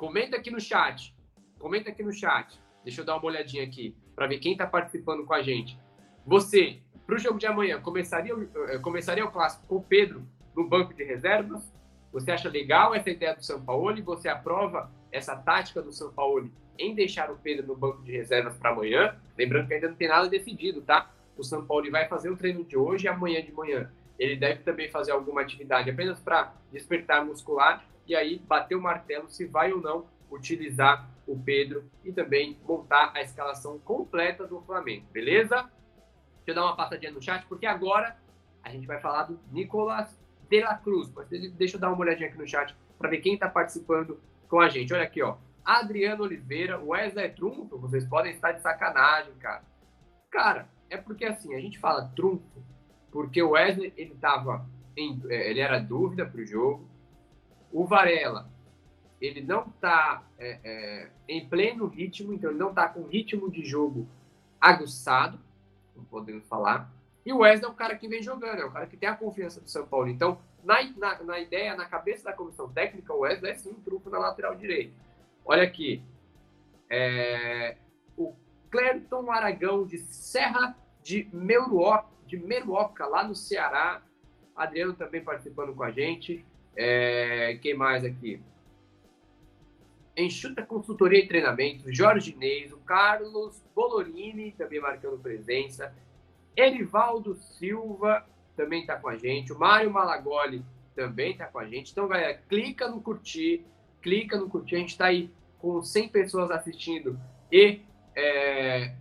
comenta 0.00 0.38
aqui 0.38 0.50
no 0.50 0.58
chat. 0.58 1.14
Comenta 1.58 1.90
aqui 1.90 2.02
no 2.02 2.10
chat. 2.10 2.58
Deixa 2.82 3.02
eu 3.02 3.04
dar 3.04 3.16
uma 3.16 3.26
olhadinha 3.26 3.62
aqui 3.62 3.94
para 4.16 4.26
ver 4.26 4.38
quem 4.38 4.52
está 4.52 4.66
participando 4.66 5.26
com 5.26 5.34
a 5.34 5.42
gente. 5.42 5.78
Você, 6.24 6.78
para 7.06 7.16
o 7.16 7.18
jogo 7.18 7.38
de 7.38 7.46
amanhã, 7.46 7.78
começaria, 7.82 8.34
eh, 8.68 8.78
começaria 8.78 9.22
o 9.22 9.30
clássico 9.30 9.66
com 9.66 9.76
o 9.76 9.82
Pedro 9.82 10.26
no 10.56 10.66
banco 10.66 10.94
de 10.94 11.04
reservas? 11.04 11.70
Você 12.14 12.32
acha 12.32 12.48
legal 12.48 12.94
essa 12.94 13.10
ideia 13.10 13.34
do 13.34 13.44
São 13.44 13.62
Paulo? 13.62 14.02
Você 14.04 14.26
aprova 14.26 14.90
essa 15.12 15.36
tática 15.36 15.82
do 15.82 15.92
São 15.92 16.10
Paulo 16.10 16.50
em 16.78 16.94
deixar 16.94 17.30
o 17.30 17.36
Pedro 17.36 17.66
no 17.66 17.76
banco 17.76 18.02
de 18.02 18.10
reservas 18.10 18.56
para 18.56 18.70
amanhã? 18.70 19.14
Lembrando 19.36 19.68
que 19.68 19.74
ainda 19.74 19.88
não 19.88 19.96
tem 19.96 20.08
nada 20.08 20.30
decidido, 20.30 20.80
tá? 20.80 21.10
O 21.36 21.44
São 21.44 21.66
Paulo 21.66 21.90
vai 21.90 22.08
fazer 22.08 22.30
o 22.30 22.36
treino 22.38 22.64
de 22.64 22.74
hoje 22.74 23.04
e 23.04 23.08
amanhã 23.08 23.42
de 23.42 23.52
manhã. 23.52 23.92
Ele 24.18 24.34
deve 24.34 24.62
também 24.62 24.90
fazer 24.90 25.12
alguma 25.12 25.42
atividade 25.42 25.90
apenas 25.90 26.18
para 26.20 26.54
despertar 26.72 27.22
muscular 27.22 27.84
e 28.10 28.16
aí 28.16 28.40
bater 28.40 28.74
o 28.74 28.82
martelo 28.82 29.30
se 29.30 29.46
vai 29.46 29.72
ou 29.72 29.80
não 29.80 30.04
utilizar 30.28 31.08
o 31.28 31.38
Pedro 31.38 31.88
e 32.04 32.12
também 32.12 32.58
montar 32.66 33.12
a 33.14 33.22
escalação 33.22 33.78
completa 33.78 34.48
do 34.48 34.60
Flamengo, 34.62 35.06
beleza? 35.12 35.70
Deixa 36.36 36.48
eu 36.48 36.54
dar 36.56 36.64
uma 36.64 36.76
passadinha 36.76 37.12
no 37.12 37.22
chat, 37.22 37.46
porque 37.46 37.66
agora 37.66 38.16
a 38.64 38.68
gente 38.68 38.84
vai 38.84 39.00
falar 39.00 39.24
do 39.24 39.38
Nicolas 39.52 40.18
de 40.48 40.60
la 40.60 40.74
Cruz. 40.74 41.08
Deixa 41.56 41.76
eu 41.76 41.80
dar 41.80 41.92
uma 41.92 42.00
olhadinha 42.00 42.28
aqui 42.28 42.36
no 42.36 42.48
chat 42.48 42.74
para 42.98 43.08
ver 43.08 43.18
quem 43.18 43.34
está 43.34 43.48
participando 43.48 44.20
com 44.48 44.58
a 44.58 44.68
gente. 44.68 44.92
Olha 44.92 45.04
aqui, 45.04 45.22
ó. 45.22 45.36
Adriano 45.64 46.24
Oliveira, 46.24 46.80
Wesley 46.80 47.30
Trunfo, 47.30 47.78
vocês 47.78 48.04
podem 48.04 48.32
estar 48.32 48.50
de 48.50 48.60
sacanagem, 48.60 49.32
cara. 49.34 49.62
Cara, 50.30 50.68
é 50.88 50.96
porque 50.96 51.24
assim, 51.24 51.54
a 51.54 51.60
gente 51.60 51.78
fala 51.78 52.10
trunfo, 52.16 52.42
porque 53.12 53.40
o 53.40 53.50
Wesley, 53.50 53.92
ele 53.96 54.16
tava 54.16 54.66
em, 54.96 55.22
é, 55.28 55.50
ele 55.50 55.60
era 55.60 55.78
dúvida 55.78 56.26
para 56.26 56.40
o 56.40 56.44
jogo. 56.46 56.89
O 57.72 57.84
Varela, 57.84 58.48
ele 59.20 59.42
não 59.42 59.66
está 59.66 60.24
é, 60.38 60.58
é, 60.64 61.10
em 61.28 61.48
pleno 61.48 61.86
ritmo, 61.86 62.32
então 62.32 62.50
ele 62.50 62.58
não 62.58 62.70
está 62.70 62.88
com 62.88 63.06
ritmo 63.06 63.50
de 63.50 63.64
jogo 63.64 64.08
aguçado, 64.60 65.38
não 65.94 66.04
podemos 66.04 66.46
falar. 66.46 66.90
E 67.24 67.32
o 67.32 67.38
Wesley 67.38 67.68
é 67.68 67.72
o 67.72 67.76
cara 67.76 67.96
que 67.96 68.08
vem 68.08 68.22
jogando, 68.22 68.60
é 68.60 68.64
o 68.64 68.72
cara 68.72 68.86
que 68.86 68.96
tem 68.96 69.08
a 69.08 69.14
confiança 69.14 69.60
do 69.60 69.68
São 69.68 69.86
Paulo. 69.86 70.08
Então, 70.08 70.38
na, 70.64 70.82
na, 70.96 71.22
na 71.22 71.38
ideia, 71.38 71.76
na 71.76 71.84
cabeça 71.84 72.24
da 72.24 72.32
comissão 72.32 72.70
técnica, 72.70 73.12
o 73.12 73.20
Wesley 73.20 73.52
é 73.52 73.54
sim 73.54 73.70
um 73.70 73.80
truco 73.80 74.08
na 74.10 74.18
lateral 74.18 74.54
direita. 74.54 74.94
Olha 75.44 75.62
aqui. 75.62 76.02
É, 76.88 77.76
o 78.16 78.34
Clerton 78.70 79.30
Aragão, 79.30 79.86
de 79.86 79.98
Serra 79.98 80.76
de 81.02 81.28
Meruoca, 81.32 82.08
de 82.26 82.36
Meruoca, 82.36 83.06
lá 83.06 83.22
no 83.22 83.34
Ceará. 83.34 84.02
Adriano 84.56 84.92
também 84.94 85.22
participando 85.22 85.74
com 85.74 85.82
a 85.82 85.90
gente. 85.90 86.44
É, 86.82 87.58
quem 87.60 87.74
mais 87.74 88.02
aqui? 88.06 88.40
Enxuta 90.16 90.64
Consultoria 90.64 91.18
e 91.18 91.28
Treinamento, 91.28 91.92
Jorge 91.92 92.34
Neis, 92.34 92.72
o 92.72 92.78
Carlos 92.78 93.62
Bolorini 93.74 94.52
também 94.52 94.80
marcando 94.80 95.18
presença. 95.18 95.94
Erivaldo 96.56 97.34
Silva 97.34 98.26
também 98.56 98.80
está 98.80 98.96
com 98.96 99.10
a 99.10 99.16
gente. 99.18 99.52
O 99.52 99.58
Mário 99.58 99.90
Malagoli 99.90 100.64
também 100.94 101.32
está 101.32 101.44
com 101.44 101.58
a 101.58 101.66
gente. 101.66 101.92
Então, 101.92 102.08
galera, 102.08 102.40
clica 102.48 102.88
no 102.88 103.02
curtir, 103.02 103.62
clica 104.00 104.38
no 104.38 104.48
curtir. 104.48 104.76
A 104.76 104.78
gente 104.78 104.92
está 104.92 105.04
aí 105.08 105.30
com 105.58 105.82
100 105.82 106.08
pessoas 106.08 106.50
assistindo 106.50 107.20
e 107.52 107.82
é, 108.16 108.94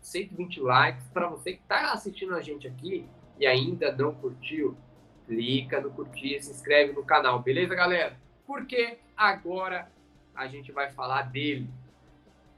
120 0.00 0.60
likes. 0.60 1.08
Para 1.08 1.26
você 1.26 1.54
que 1.54 1.62
está 1.62 1.92
assistindo 1.92 2.32
a 2.36 2.40
gente 2.40 2.68
aqui 2.68 3.04
e 3.40 3.44
ainda 3.44 3.90
não 3.90 4.14
curtiu, 4.14 4.76
clica 5.26 5.80
no 5.80 5.90
curtir, 5.90 6.42
se 6.42 6.50
inscreve 6.50 6.92
no 6.92 7.04
canal, 7.04 7.40
beleza, 7.40 7.74
galera? 7.74 8.16
Porque 8.46 8.98
agora 9.16 9.90
a 10.34 10.46
gente 10.46 10.72
vai 10.72 10.90
falar 10.90 11.22
dele, 11.22 11.68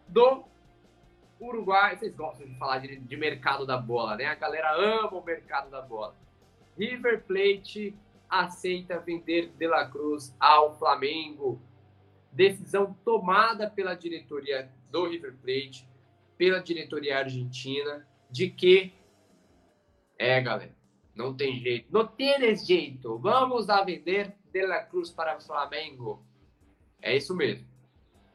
do 0.08 0.44
Uruguai, 1.40 1.96
vocês 1.96 2.14
gostam 2.14 2.46
de 2.46 2.54
falar 2.56 2.78
de, 2.78 2.96
de, 2.96 3.16
mercado 3.16 3.66
da 3.66 3.76
bola, 3.76 4.16
né? 4.16 4.24
A 4.24 4.34
galera 4.34 4.74
ama 4.74 5.14
o 5.14 5.24
mercado 5.24 5.70
da 5.70 5.82
bola. 5.82 6.14
River 6.78 7.22
Plate 7.24 7.94
aceita 8.28 8.98
vender 8.98 9.52
De 9.56 9.66
La 9.66 9.86
Cruz 9.86 10.34
ao 10.40 10.78
Flamengo. 10.78 11.60
Decisão 12.32 12.96
tomada 13.04 13.68
pela 13.68 13.94
diretoria 13.94 14.70
do 14.90 15.06
River 15.06 15.34
Plate, 15.42 15.88
pela 16.38 16.60
diretoria 16.60 17.18
argentina, 17.18 18.06
de 18.30 18.48
que 18.48 18.92
é, 20.18 20.40
galera, 20.40 20.74
não 21.16 21.34
tem 21.34 21.58
jeito, 21.58 21.88
não 21.90 22.06
tem 22.06 22.54
jeito. 22.56 23.18
Vamos 23.18 23.70
a 23.70 23.82
vender 23.82 24.36
De 24.52 24.66
La 24.66 24.84
Cruz 24.84 25.10
para 25.10 25.36
o 25.36 25.40
Flamengo. 25.40 26.22
É 27.00 27.16
isso 27.16 27.34
mesmo. 27.34 27.66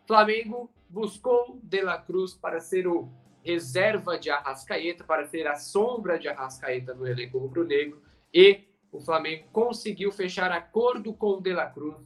Flamengo 0.08 0.70
buscou 0.90 1.60
De 1.64 1.82
La 1.82 2.00
Cruz 2.00 2.34
para 2.34 2.60
ser 2.60 2.88
o 2.88 3.08
reserva 3.44 4.18
de 4.20 4.30
Arrascaeta, 4.30 5.04
para 5.04 5.28
ser 5.28 5.48
a 5.48 5.56
sombra 5.56 6.18
de 6.18 6.28
Arrascaeta 6.28 6.94
no 6.94 7.08
elenco 7.08 7.38
rubro-negro, 7.38 8.02
e 8.34 8.66
o 8.92 9.00
Flamengo 9.00 9.48
conseguiu 9.52 10.12
fechar 10.12 10.52
acordo 10.52 11.14
com 11.14 11.38
o 11.38 11.42
De 11.42 11.54
La 11.54 11.68
Cruz. 11.68 11.98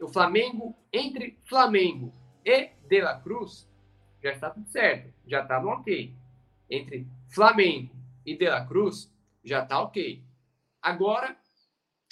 O 0.00 0.08
Flamengo, 0.08 0.76
entre 0.92 1.38
Flamengo 1.44 2.12
e 2.44 2.70
De 2.88 3.00
La 3.00 3.20
Cruz, 3.20 3.68
já 4.22 4.32
está 4.32 4.50
tudo 4.50 4.68
certo, 4.68 5.12
já 5.26 5.42
está 5.42 5.60
no 5.60 5.68
ok. 5.68 6.14
Entre 6.68 7.06
Flamengo 7.28 7.94
e 8.26 8.36
De 8.36 8.48
La 8.48 8.66
Cruz, 8.66 9.13
já 9.44 9.62
está 9.62 9.80
ok. 9.80 10.22
Agora, 10.80 11.36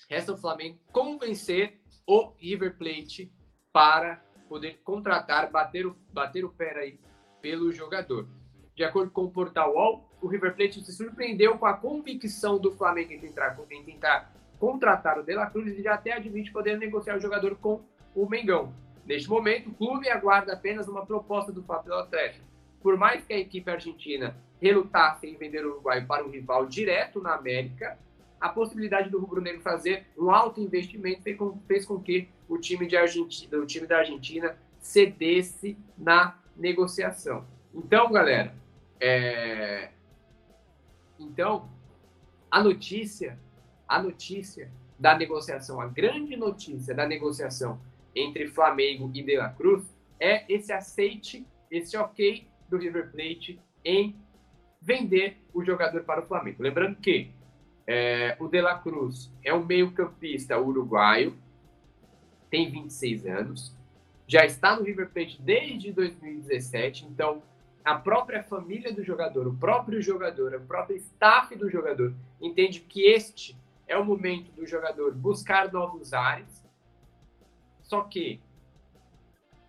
resta 0.09 0.33
o 0.33 0.37
Flamengo 0.37 0.79
convencer 0.93 1.81
o 2.07 2.33
River 2.37 2.77
Plate 2.77 3.33
para 3.73 4.23
poder 4.49 4.81
contratar, 4.85 5.51
bater 5.51 5.87
o, 5.87 5.97
bater 6.13 6.45
o 6.45 6.51
pé 6.51 6.79
aí 6.79 7.01
pelo 7.41 7.73
jogador. 7.73 8.29
De 8.75 8.85
acordo 8.85 9.11
com 9.11 9.25
o 9.25 9.31
portal 9.31 9.75
UOL, 9.75 10.11
o 10.21 10.27
River 10.27 10.55
Plate 10.55 10.83
se 10.83 10.93
surpreendeu 10.93 11.59
com 11.59 11.67
a 11.67 11.75
convicção 11.75 12.59
do 12.59 12.73
Flamengo 12.73 13.13
em 13.13 13.21
tentar, 13.21 13.59
em 13.71 13.85
tentar 13.85 14.33
contratar 14.59 15.19
o 15.19 15.23
De 15.23 15.35
La 15.35 15.51
Cruz 15.51 15.77
e 15.77 15.83
já 15.83 15.95
até 15.95 16.13
admite 16.13 16.53
poder 16.53 16.79
negociar 16.79 17.17
o 17.17 17.21
jogador 17.21 17.57
com 17.57 17.85
o 18.15 18.29
Mengão. 18.29 18.73
Neste 19.05 19.29
momento, 19.29 19.71
o 19.71 19.75
clube 19.75 20.09
aguarda 20.09 20.53
apenas 20.53 20.89
uma 20.89 21.05
proposta 21.05 21.53
do 21.53 21.63
Fábio 21.63 21.95
Atlético. 21.95 22.52
Por 22.83 22.97
mais 22.97 23.25
que 23.25 23.33
a 23.33 23.39
equipe 23.39 23.71
argentina 23.71 24.37
relutasse 24.61 25.27
em 25.27 25.37
vender 25.37 25.65
o 25.65 25.73
Uruguai 25.73 26.05
para 26.05 26.25
um 26.25 26.31
rival 26.31 26.67
direto 26.67 27.21
na 27.21 27.35
América, 27.35 27.99
a 28.41 28.49
possibilidade 28.49 29.09
do 29.09 29.21
rubro-negro 29.21 29.61
fazer 29.61 30.07
um 30.19 30.31
alto 30.31 30.61
investimento 30.61 31.23
fez 31.23 31.37
com, 31.39 31.59
fez 31.67 31.87
com 31.87 32.01
que 32.01 32.29
o 32.49 32.59
time, 32.59 32.87
de 32.87 32.97
Argentina, 32.97 33.57
o 33.57 33.67
time 33.67 33.87
da 33.87 33.99
Argentina 33.99 34.57
cedesse 34.81 35.79
na 35.97 36.37
negociação. 36.57 37.45
Então, 37.73 38.11
galera, 38.11 38.53
é... 39.01 39.91
então 41.19 41.69
a 42.51 42.63
notícia, 42.63 43.39
a 43.87 44.03
notícia 44.03 44.71
da 44.99 45.17
negociação, 45.17 45.81
a 45.81 45.87
grande 45.87 46.37
notícia 46.37 46.95
da 46.95 47.07
negociação 47.07 47.81
entre 48.15 48.49
Flamengo 48.49 49.11
e 49.15 49.23
De 49.23 49.37
La 49.37 49.49
Cruz 49.51 49.85
é 50.21 50.45
esse 50.53 50.73
aceite, 50.73 51.47
esse 51.71 51.97
ok 51.97 52.47
do 52.73 52.79
River 52.79 53.11
Plate 53.13 53.61
em 53.85 54.17
vender 54.81 55.37
o 55.53 55.63
jogador 55.63 56.03
para 56.05 56.23
o 56.23 56.27
Flamengo. 56.27 56.63
Lembrando 56.63 56.97
que 56.97 57.31
É, 57.85 58.37
o 58.39 58.47
De 58.47 58.61
La 58.61 58.79
Cruz 58.79 59.29
é 59.45 59.53
um 59.53 59.67
meio-campista 59.67 60.57
uruguaio, 60.57 61.37
tem 62.49 62.71
26 62.71 63.27
anos, 63.27 63.77
já 64.25 64.45
está 64.45 64.77
no 64.77 64.85
River 64.85 65.11
Plate 65.11 65.43
desde 65.43 65.93
2017, 65.93 67.07
então 67.07 67.43
a 67.85 67.97
própria 67.97 68.45
família 68.45 68.93
do 68.93 69.03
jogador, 69.03 69.49
o 69.49 69.57
próprio 69.57 70.01
jogador, 70.01 70.55
o 70.55 70.61
próprio 70.61 70.97
staff 70.97 71.57
do 71.57 71.69
jogador 71.69 72.15
entende 72.41 72.79
que 72.79 73.03
este 73.03 73.57
é 73.89 73.99
o 73.99 74.05
momento 74.05 74.53
do 74.53 74.65
jogador 74.65 75.13
buscar 75.13 75.73
novos 75.73 76.13
ares. 76.13 76.65
Só 77.83 78.03
que 78.03 78.41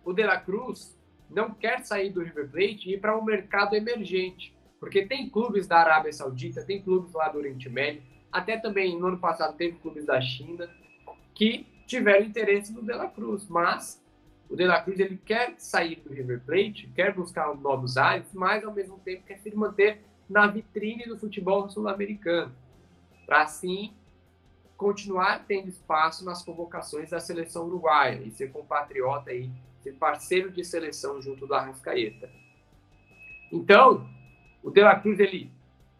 o 0.04 0.12
De 0.12 0.22
La 0.22 0.38
Cruz 0.38 0.93
não 1.30 1.52
quer 1.52 1.84
sair 1.84 2.10
do 2.10 2.22
River 2.22 2.48
Plate 2.50 2.88
e 2.88 2.94
ir 2.94 3.00
para 3.00 3.16
um 3.16 3.24
mercado 3.24 3.74
emergente, 3.74 4.54
porque 4.78 5.06
tem 5.06 5.28
clubes 5.28 5.66
da 5.66 5.78
Arábia 5.78 6.12
Saudita, 6.12 6.64
tem 6.64 6.82
clubes 6.82 7.12
lá 7.12 7.28
do 7.28 7.38
Oriente 7.38 7.68
Médio, 7.68 8.02
até 8.30 8.58
também 8.58 8.98
no 8.98 9.06
ano 9.06 9.18
passado 9.18 9.56
teve 9.56 9.78
clubes 9.78 10.04
da 10.04 10.20
China 10.20 10.68
que 11.34 11.66
tiveram 11.86 12.24
interesse 12.24 12.72
no 12.72 12.82
De 12.82 12.92
La 12.92 13.08
Cruz, 13.08 13.46
mas 13.48 14.02
o 14.48 14.56
De 14.56 14.66
La 14.66 14.80
Cruz 14.80 14.98
ele 14.98 15.20
quer 15.24 15.54
sair 15.58 15.96
do 15.96 16.12
River 16.12 16.40
Plate, 16.44 16.90
quer 16.94 17.14
buscar 17.14 17.54
novos 17.54 17.96
ares, 17.96 18.26
mas 18.32 18.64
ao 18.64 18.72
mesmo 18.72 18.98
tempo 18.98 19.24
quer 19.26 19.38
se 19.38 19.54
manter 19.54 20.00
na 20.28 20.46
vitrine 20.46 21.04
do 21.04 21.18
futebol 21.18 21.68
sul-americano, 21.68 22.54
para 23.26 23.42
assim 23.42 23.92
continuar 24.76 25.44
tendo 25.46 25.68
espaço 25.68 26.24
nas 26.24 26.42
convocações 26.42 27.10
da 27.10 27.20
seleção 27.20 27.66
uruguaia 27.66 28.20
e 28.22 28.30
ser 28.30 28.50
compatriota 28.50 29.30
aí, 29.30 29.50
ser 29.84 29.92
parceiro 29.92 30.50
de 30.50 30.64
seleção 30.64 31.20
junto 31.20 31.46
do 31.46 31.54
Arrascaeta. 31.54 32.30
Então, 33.52 34.08
o 34.62 34.70
De 34.70 34.80
La 34.80 34.98
Cruz 34.98 35.20
ele 35.20 35.50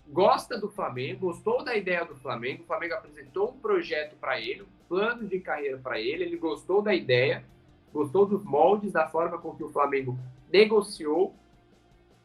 gosta 0.09 0.59
do 0.59 0.71
Flamengo, 0.71 1.27
gostou 1.27 1.63
da 1.63 1.77
ideia 1.77 2.05
do 2.05 2.17
Flamengo, 2.17 2.63
o 2.63 2.67
Flamengo 2.67 2.95
apresentou 2.95 3.51
um 3.51 3.59
projeto 3.59 4.17
para 4.17 4.41
ele, 4.41 4.63
um 4.63 4.89
plano 4.89 5.29
de 5.29 5.39
carreira 5.39 5.79
para 5.79 6.01
ele, 6.01 6.25
ele 6.25 6.37
gostou 6.37 6.81
da 6.81 6.95
ideia, 6.95 7.45
gostou 7.93 8.27
dos 8.27 8.43
moldes, 8.43 8.93
da 8.93 9.07
forma 9.07 9.39
com 9.39 9.55
que 9.55 9.63
o 9.63 9.71
Flamengo 9.71 10.19
negociou, 10.51 11.35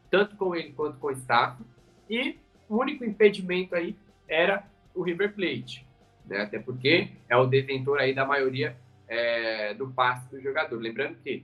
tanto 0.10 0.36
com 0.38 0.56
ele 0.56 0.72
quanto 0.72 0.98
com 0.98 1.08
o 1.08 1.12
staff, 1.12 1.62
e 2.10 2.38
o 2.70 2.78
único 2.78 3.04
impedimento 3.04 3.76
aí 3.76 3.96
era 4.28 4.64
o 4.96 5.02
River 5.02 5.34
Plate, 5.34 5.86
né? 6.26 6.42
até 6.42 6.58
porque 6.58 7.12
é 7.28 7.36
o 7.36 7.46
detentor 7.46 8.00
aí 8.00 8.14
da 8.14 8.26
maioria 8.26 8.76
é, 9.10 9.74
do 9.74 9.90
passe 9.90 10.30
do 10.30 10.40
jogador. 10.40 10.80
Lembrando 10.80 11.18
que 11.18 11.44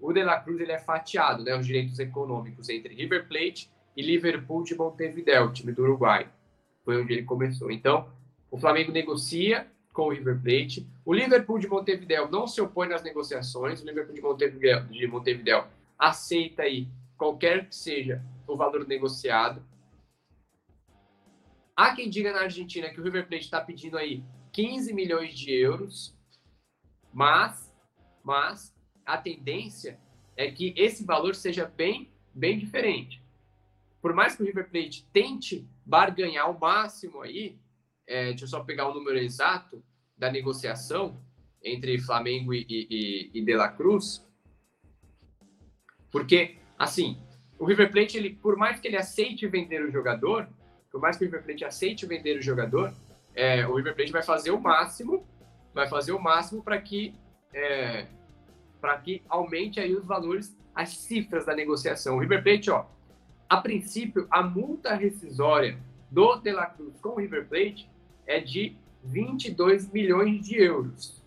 o 0.00 0.12
De 0.12 0.24
La 0.24 0.40
Cruz 0.40 0.60
ele 0.60 0.72
é 0.72 0.78
fatiado, 0.78 1.44
né, 1.44 1.56
os 1.56 1.66
direitos 1.66 1.98
econômicos 1.98 2.68
entre 2.68 2.94
River 2.94 3.28
Plate 3.28 3.70
e 3.96 4.02
Liverpool 4.02 4.64
de 4.64 4.74
Montevideo, 4.74 5.52
time 5.52 5.70
do 5.70 5.82
Uruguai. 5.82 6.28
Foi 6.84 7.00
onde 7.00 7.12
ele 7.12 7.22
começou. 7.22 7.70
Então, 7.70 8.08
o 8.50 8.58
Flamengo 8.58 8.90
negocia 8.90 9.66
com 9.92 10.06
o 10.06 10.10
River 10.10 10.40
Plate. 10.42 10.86
O 11.04 11.14
Liverpool 11.14 11.58
de 11.58 11.68
Montevideo 11.68 12.28
não 12.28 12.46
se 12.46 12.60
opõe 12.60 12.88
nas 12.88 13.02
negociações. 13.02 13.80
O 13.80 13.86
Liverpool 13.86 14.14
de 14.14 14.20
Montevideo, 14.20 14.84
de 14.86 15.06
Montevideo 15.06 15.64
aceita 15.98 16.62
aí 16.62 16.88
qualquer 17.16 17.68
que 17.68 17.76
seja 17.76 18.22
o 18.46 18.56
valor 18.56 18.86
negociado. 18.86 19.62
Há 21.76 21.94
quem 21.94 22.10
diga 22.10 22.32
na 22.32 22.42
Argentina 22.42 22.88
que 22.90 23.00
o 23.00 23.04
River 23.04 23.26
Plate 23.26 23.44
está 23.44 23.60
pedindo 23.60 23.96
aí 23.96 24.22
15 24.52 24.92
milhões 24.92 25.34
de 25.34 25.52
euros, 25.52 26.16
mas, 27.14 27.72
mas 28.24 28.76
a 29.06 29.16
tendência 29.16 29.98
é 30.36 30.50
que 30.50 30.74
esse 30.76 31.04
valor 31.04 31.34
seja 31.34 31.64
bem, 31.64 32.12
bem 32.34 32.58
diferente. 32.58 33.22
Por 34.02 34.12
mais 34.12 34.34
que 34.34 34.42
o 34.42 34.46
River 34.46 34.68
Plate 34.68 35.08
tente 35.12 35.66
barganhar 35.86 36.50
o 36.50 36.58
máximo 36.58 37.22
aí, 37.22 37.56
é, 38.06 38.30
deixa 38.30 38.44
eu 38.44 38.48
só 38.48 38.64
pegar 38.64 38.88
o 38.88 38.94
número 38.94 39.16
exato 39.16 39.82
da 40.18 40.30
negociação 40.30 41.22
entre 41.62 41.98
Flamengo 42.00 42.52
e, 42.52 42.66
e, 42.68 43.30
e 43.32 43.44
De 43.44 43.54
La 43.54 43.68
Cruz, 43.68 44.26
porque, 46.10 46.58
assim, 46.78 47.20
o 47.58 47.64
River 47.64 47.90
Plate, 47.90 48.16
ele, 48.16 48.30
por 48.30 48.56
mais 48.56 48.78
que 48.78 48.86
ele 48.86 48.96
aceite 48.96 49.48
vender 49.48 49.82
o 49.82 49.90
jogador, 49.90 50.48
por 50.90 51.00
mais 51.00 51.16
que 51.16 51.24
o 51.24 51.26
River 51.26 51.42
Plate 51.42 51.64
aceite 51.64 52.06
vender 52.06 52.38
o 52.38 52.42
jogador, 52.42 52.94
é, 53.34 53.66
o 53.66 53.74
River 53.74 53.96
Plate 53.96 54.12
vai 54.12 54.22
fazer 54.22 54.50
o 54.50 54.60
máximo, 54.60 55.26
vai 55.74 55.88
fazer 55.88 56.12
o 56.12 56.20
máximo 56.20 56.62
para 56.62 56.80
que 56.80 57.14
é, 57.52 58.06
para 58.80 58.98
que 58.98 59.22
aumente 59.28 59.80
aí 59.80 59.94
os 59.94 60.04
valores, 60.04 60.56
as 60.74 60.90
cifras 60.90 61.46
da 61.46 61.54
negociação. 61.54 62.16
O 62.16 62.20
River 62.20 62.42
Plate, 62.42 62.70
ó, 62.70 62.84
a 63.48 63.56
princípio, 63.58 64.26
a 64.30 64.42
multa 64.42 64.94
rescisória 64.94 65.78
do 66.10 66.36
De 66.36 66.52
La 66.52 66.66
Cruz 66.66 67.00
com 67.00 67.10
o 67.10 67.16
River 67.16 67.46
Plate 67.48 67.88
é 68.26 68.40
de 68.40 68.76
22 69.02 69.90
milhões 69.90 70.46
de 70.46 70.56
euros. 70.56 71.22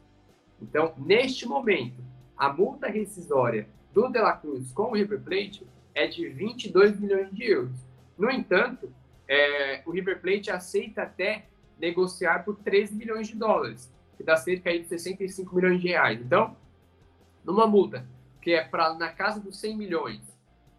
Então, 0.61 0.93
neste 0.97 1.47
momento, 1.47 2.03
a 2.37 2.51
multa 2.51 2.87
rescisória 2.87 3.67
do 3.93 4.07
De 4.09 4.19
La 4.19 4.33
Cruz 4.33 4.71
com 4.71 4.91
o 4.91 4.95
River 4.95 5.21
Plate 5.21 5.65
é 5.95 6.07
de 6.07 6.29
22 6.29 6.99
milhões 6.99 7.31
de 7.31 7.43
euros. 7.43 7.77
No 8.17 8.29
entanto, 8.29 8.91
é, 9.27 9.81
o 9.85 9.91
River 9.91 10.21
Plate 10.21 10.51
aceita 10.51 11.03
até 11.03 11.45
negociar 11.79 12.43
por 12.45 12.55
13 12.57 12.95
milhões 12.95 13.27
de 13.27 13.35
dólares, 13.35 13.91
que 14.17 14.23
dá 14.23 14.35
cerca 14.35 14.71
de 14.71 14.85
65 14.85 15.55
milhões 15.55 15.79
de 15.79 15.87
reais. 15.87 16.19
Então, 16.19 16.57
numa 17.45 17.67
multa 17.67 18.05
que 18.41 18.51
é 18.51 18.63
para 18.63 18.93
na 18.95 19.09
casa 19.09 19.39
dos 19.39 19.59
100 19.59 19.77
milhões 19.77 20.37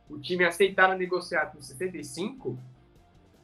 o 0.09 0.19
time 0.19 0.45
aceitar 0.45 0.97
negociar 0.97 1.47
por 1.47 1.63
75 1.63 2.59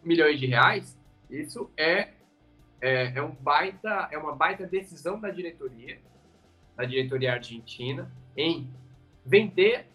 milhões 0.02 0.40
de 0.40 0.46
reais, 0.46 0.98
isso 1.30 1.70
é, 1.76 2.08
é, 2.80 3.12
é, 3.16 3.22
um 3.22 3.30
baita, 3.30 4.08
é 4.10 4.18
uma 4.18 4.34
baita 4.34 4.66
decisão 4.66 5.20
da 5.20 5.30
diretoria, 5.30 5.98
da 6.76 6.84
diretoria 6.84 7.34
argentina, 7.34 8.10
em 8.36 8.68
vender 9.24 9.86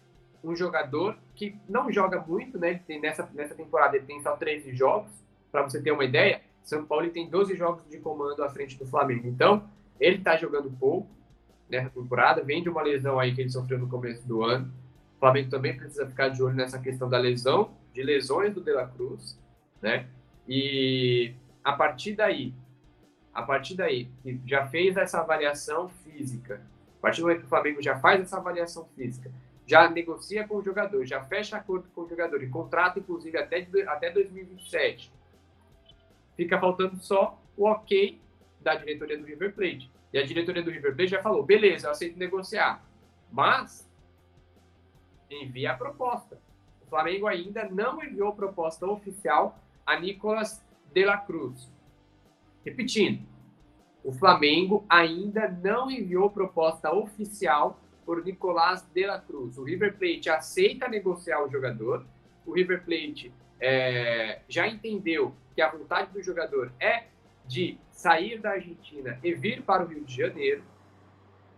um 0.42 0.54
jogador 0.56 1.18
que 1.34 1.56
não 1.68 1.90
joga 1.92 2.20
muito, 2.20 2.58
né? 2.58 2.70
Ele 2.70 2.78
tem 2.80 3.00
nessa, 3.00 3.28
nessa 3.34 3.54
temporada 3.54 3.96
ele 3.96 4.06
tem 4.06 4.20
só 4.22 4.36
13 4.36 4.74
jogos. 4.74 5.10
Para 5.52 5.62
você 5.62 5.82
ter 5.82 5.90
uma 5.90 6.04
ideia, 6.04 6.40
São 6.62 6.84
Paulo 6.84 7.08
tem 7.10 7.28
12 7.28 7.56
jogos 7.56 7.82
de 7.90 7.98
comando 7.98 8.42
à 8.42 8.48
frente 8.48 8.78
do 8.78 8.86
Flamengo. 8.86 9.26
Então, 9.26 9.68
ele 10.00 10.16
está 10.16 10.36
jogando 10.36 10.70
pouco 10.70 11.08
nessa 11.68 11.90
temporada, 11.90 12.42
vem 12.42 12.62
de 12.62 12.68
uma 12.68 12.82
lesão 12.82 13.20
aí 13.20 13.34
que 13.34 13.42
ele 13.42 13.50
sofreu 13.50 13.78
no 13.78 13.88
começo 13.88 14.26
do 14.26 14.42
ano. 14.42 14.72
O 15.16 15.20
Flamengo 15.20 15.50
também 15.50 15.76
precisa 15.76 16.06
ficar 16.06 16.28
de 16.28 16.42
olho 16.42 16.56
nessa 16.56 16.78
questão 16.78 17.08
da 17.08 17.18
lesão, 17.18 17.70
de 17.92 18.02
lesões 18.02 18.54
do 18.54 18.60
De 18.60 18.72
La 18.72 18.86
Cruz, 18.86 19.38
né? 19.80 20.08
E 20.48 21.34
a 21.62 21.72
partir 21.74 22.14
daí, 22.14 22.54
a 23.32 23.42
partir 23.42 23.76
daí, 23.76 24.08
que 24.22 24.40
já 24.46 24.66
fez 24.66 24.96
essa 24.96 25.20
avaliação 25.20 25.88
física, 25.88 26.62
a 26.98 27.02
partir 27.02 27.20
do 27.20 27.26
momento 27.26 27.40
que 27.40 27.46
o 27.46 27.50
Flamengo 27.50 27.82
já 27.82 27.98
faz 28.00 28.20
essa 28.20 28.38
avaliação 28.38 28.88
física, 28.96 29.30
já 29.66 29.88
negocia 29.88 30.48
com 30.48 30.56
o 30.56 30.62
jogador, 30.62 31.04
já 31.06 31.22
fecha 31.24 31.56
acordo 31.56 31.88
com 31.94 32.00
o 32.00 32.08
jogador 32.08 32.42
e 32.42 32.48
contrata, 32.48 32.98
inclusive, 32.98 33.38
até, 33.38 33.68
até 33.86 34.10
2027, 34.10 35.12
fica 36.36 36.58
faltando 36.58 36.96
só 36.96 37.40
o 37.56 37.66
ok 37.66 38.18
da 38.60 38.74
diretoria 38.74 39.18
do 39.18 39.24
River 39.24 39.54
Plate. 39.54 39.90
E 40.12 40.18
a 40.18 40.26
diretoria 40.26 40.62
do 40.62 40.70
River 40.70 40.94
Plate 40.94 41.10
já 41.10 41.22
falou, 41.22 41.42
beleza, 41.42 41.86
eu 41.86 41.90
aceito 41.92 42.18
negociar, 42.18 42.84
mas 43.30 43.88
envia 45.30 45.72
a 45.72 45.76
proposta. 45.76 46.40
O 46.82 46.86
Flamengo 46.86 47.26
ainda 47.26 47.68
não 47.68 48.02
enviou 48.02 48.32
proposta 48.32 48.86
oficial 48.86 49.58
a 49.86 49.98
Nicolas 49.98 50.64
de 50.92 51.04
la 51.04 51.18
Cruz. 51.18 51.70
Repetindo, 52.64 53.24
o 54.02 54.12
Flamengo 54.12 54.84
ainda 54.88 55.48
não 55.48 55.90
enviou 55.90 56.30
proposta 56.30 56.92
oficial 56.92 57.78
por 58.04 58.24
Nicolás 58.24 58.82
de 58.92 59.06
la 59.06 59.20
Cruz. 59.20 59.56
O 59.58 59.64
River 59.64 59.96
Plate 59.96 60.28
aceita 60.30 60.88
negociar 60.88 61.44
o 61.44 61.50
jogador. 61.50 62.04
O 62.46 62.52
River 62.52 62.82
Plate 62.84 63.32
é, 63.60 64.40
já 64.48 64.66
entendeu 64.66 65.34
que 65.54 65.60
a 65.60 65.70
vontade 65.70 66.12
do 66.12 66.22
jogador 66.22 66.72
é 66.80 67.04
de 67.50 67.76
sair 67.90 68.38
da 68.38 68.52
Argentina 68.52 69.18
e 69.24 69.34
vir 69.34 69.60
para 69.62 69.82
o 69.82 69.86
Rio 69.88 70.04
de 70.04 70.16
Janeiro. 70.16 70.62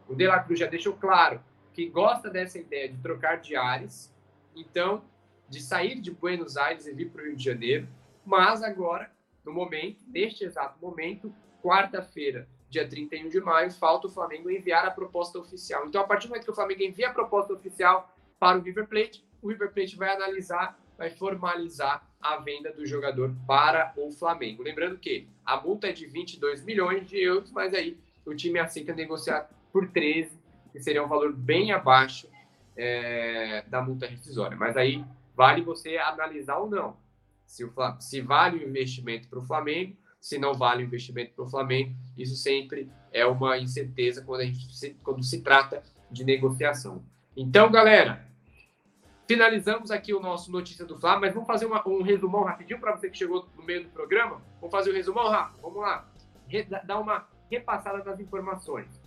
O 0.09 0.15
De 0.15 0.27
La 0.27 0.43
Cruz 0.43 0.59
já 0.59 0.67
deixou 0.67 0.95
claro 0.95 1.39
que 1.75 1.87
gosta 1.87 2.31
dessa 2.31 2.59
ideia 2.59 2.89
de 2.89 2.97
trocar 2.97 3.37
de 3.37 3.55
ares, 3.55 4.11
então, 4.57 5.05
de 5.51 5.61
sair 5.61 6.01
de 6.01 6.11
Buenos 6.11 6.57
Aires 6.57 6.87
e 6.87 6.95
vir 6.95 7.11
para 7.11 7.21
o 7.21 7.27
Rio 7.27 7.37
de 7.37 7.45
Janeiro, 7.45 7.87
mas 8.25 8.63
agora, 8.63 9.13
no 9.45 9.53
momento, 9.53 10.03
neste 10.09 10.45
exato 10.45 10.81
momento, 10.81 11.31
quarta-feira, 11.63 12.49
dia 12.71 12.89
31 12.89 13.29
de 13.29 13.41
maio, 13.43 13.71
falta 13.71 14.07
o 14.07 14.11
Flamengo 14.11 14.51
enviar 14.51 14.87
a 14.87 14.91
proposta 14.91 15.39
oficial. 15.39 15.87
Então, 15.87 16.01
a 16.01 16.07
partir 16.07 16.27
do 16.27 16.31
momento 16.31 16.47
que 16.47 16.53
o 16.53 16.55
Flamengo 16.55 16.83
envia 16.83 17.11
a 17.11 17.13
proposta 17.13 17.53
oficial 17.53 18.11
para 18.41 18.57
o 18.57 18.63
River 18.63 18.87
Plate, 18.87 19.23
o 19.43 19.49
River 19.51 19.71
Plate 19.73 19.95
vai 19.95 20.09
analisar, 20.09 20.81
vai 21.03 21.11
formalizar 21.11 22.07
a 22.21 22.37
venda 22.37 22.73
do 22.73 22.87
jogador 22.87 23.35
para 23.45 23.93
o 23.97 24.13
Flamengo. 24.13 24.63
Lembrando 24.63 24.99
que 24.99 25.27
a 25.45 25.61
multa 25.61 25.89
é 25.89 25.93
de 25.93 26.07
22 26.07 26.65
milhões 26.65 27.09
de 27.09 27.21
euros, 27.21 27.51
mas 27.51 27.75
aí 27.75 27.99
o 28.25 28.33
time 28.37 28.61
aceita 28.61 28.95
negociar 28.95 29.51
por 29.73 29.89
13 29.89 30.41
que 30.71 30.79
seria 30.81 31.05
um 31.05 31.09
valor 31.09 31.33
bem 31.33 31.73
abaixo 31.73 32.29
é, 32.77 33.65
da 33.67 33.83
multa 33.83 34.07
rescisória. 34.07 34.57
Mas 34.57 34.77
aí 34.77 35.05
vale 35.35 35.63
você 35.63 35.99
analisar 35.99 36.59
ou 36.59 36.71
não. 36.71 36.97
Se, 37.45 37.65
o, 37.65 37.73
se 37.99 38.21
vale 38.21 38.65
o 38.65 38.69
investimento 38.69 39.29
para 39.29 39.41
o 39.41 39.43
Flamengo, 39.43 39.97
se 40.21 40.39
não 40.39 40.55
vale 40.55 40.85
o 40.85 40.87
investimento 40.87 41.33
para 41.35 41.45
o 41.45 41.51
Flamengo. 41.51 41.97
Isso 42.17 42.37
sempre 42.37 42.89
é 43.13 43.27
uma 43.27 43.59
incerteza 43.59 44.23
quando, 44.23 44.43
a 44.43 44.45
gente 44.45 44.73
se, 44.73 44.91
quando 45.03 45.25
se 45.25 45.43
trata 45.43 45.83
de 46.09 46.25
negociação. 46.25 47.05
Então, 47.37 47.73
galera, 47.73 48.25
finalizamos 49.33 49.91
aqui 49.91 50.13
o 50.13 50.21
nosso 50.21 50.53
Notícia 50.53 50.85
do 50.85 50.99
Fla, 50.99 51.19
mas 51.19 51.33
vamos 51.33 51.47
fazer 51.47 51.65
uma, 51.65 51.87
um 51.89 52.03
resumão 52.03 52.45
rapidinho 52.45 52.79
para 52.79 52.95
você 52.95 53.09
que 53.09 53.17
chegou 53.17 53.49
no 53.57 53.65
meio 53.65 53.85
do 53.85 53.89
programa. 53.89 54.43
Vamos 54.61 54.71
fazer 54.71 54.91
o 54.91 54.93
um 54.93 54.97
resumão 54.97 55.29
rápido? 55.29 55.63
Vamos 55.63 55.81
lá. 55.81 56.07
Re, 56.47 56.65
dar 56.65 56.99
uma 56.99 57.27
repassada 57.51 58.03
das 58.03 58.21
informações. 58.21 59.01